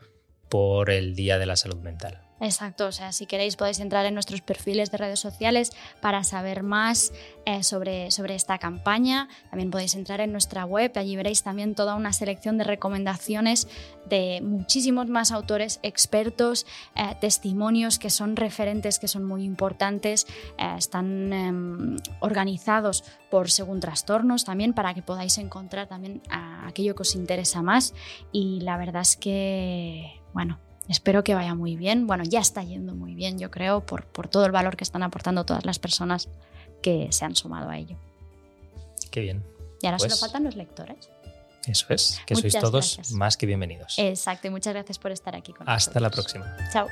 [0.48, 2.29] por el Día de la Salud Mental.
[2.40, 6.62] Exacto, o sea, si queréis podéis entrar en nuestros perfiles de redes sociales para saber
[6.62, 7.12] más
[7.44, 9.28] eh, sobre, sobre esta campaña.
[9.50, 13.68] También podéis entrar en nuestra web, allí veréis también toda una selección de recomendaciones
[14.08, 16.66] de muchísimos más autores, expertos,
[16.96, 20.26] eh, testimonios que son referentes, que son muy importantes,
[20.56, 27.02] eh, están em, organizados por según trastornos también para que podáis encontrar también aquello que
[27.02, 27.92] os interesa más.
[28.32, 30.58] Y la verdad es que, bueno,
[30.90, 32.08] Espero que vaya muy bien.
[32.08, 35.04] Bueno, ya está yendo muy bien, yo creo, por, por todo el valor que están
[35.04, 36.28] aportando todas las personas
[36.82, 37.96] que se han sumado a ello.
[39.12, 39.44] Qué bien.
[39.80, 41.08] Y ahora solo pues faltan los lectores.
[41.66, 43.98] Eso es, que sois todos más que bienvenidos.
[43.98, 46.56] Exacto, y muchas gracias por estar aquí con Hasta la próxima.
[46.72, 46.88] Chao.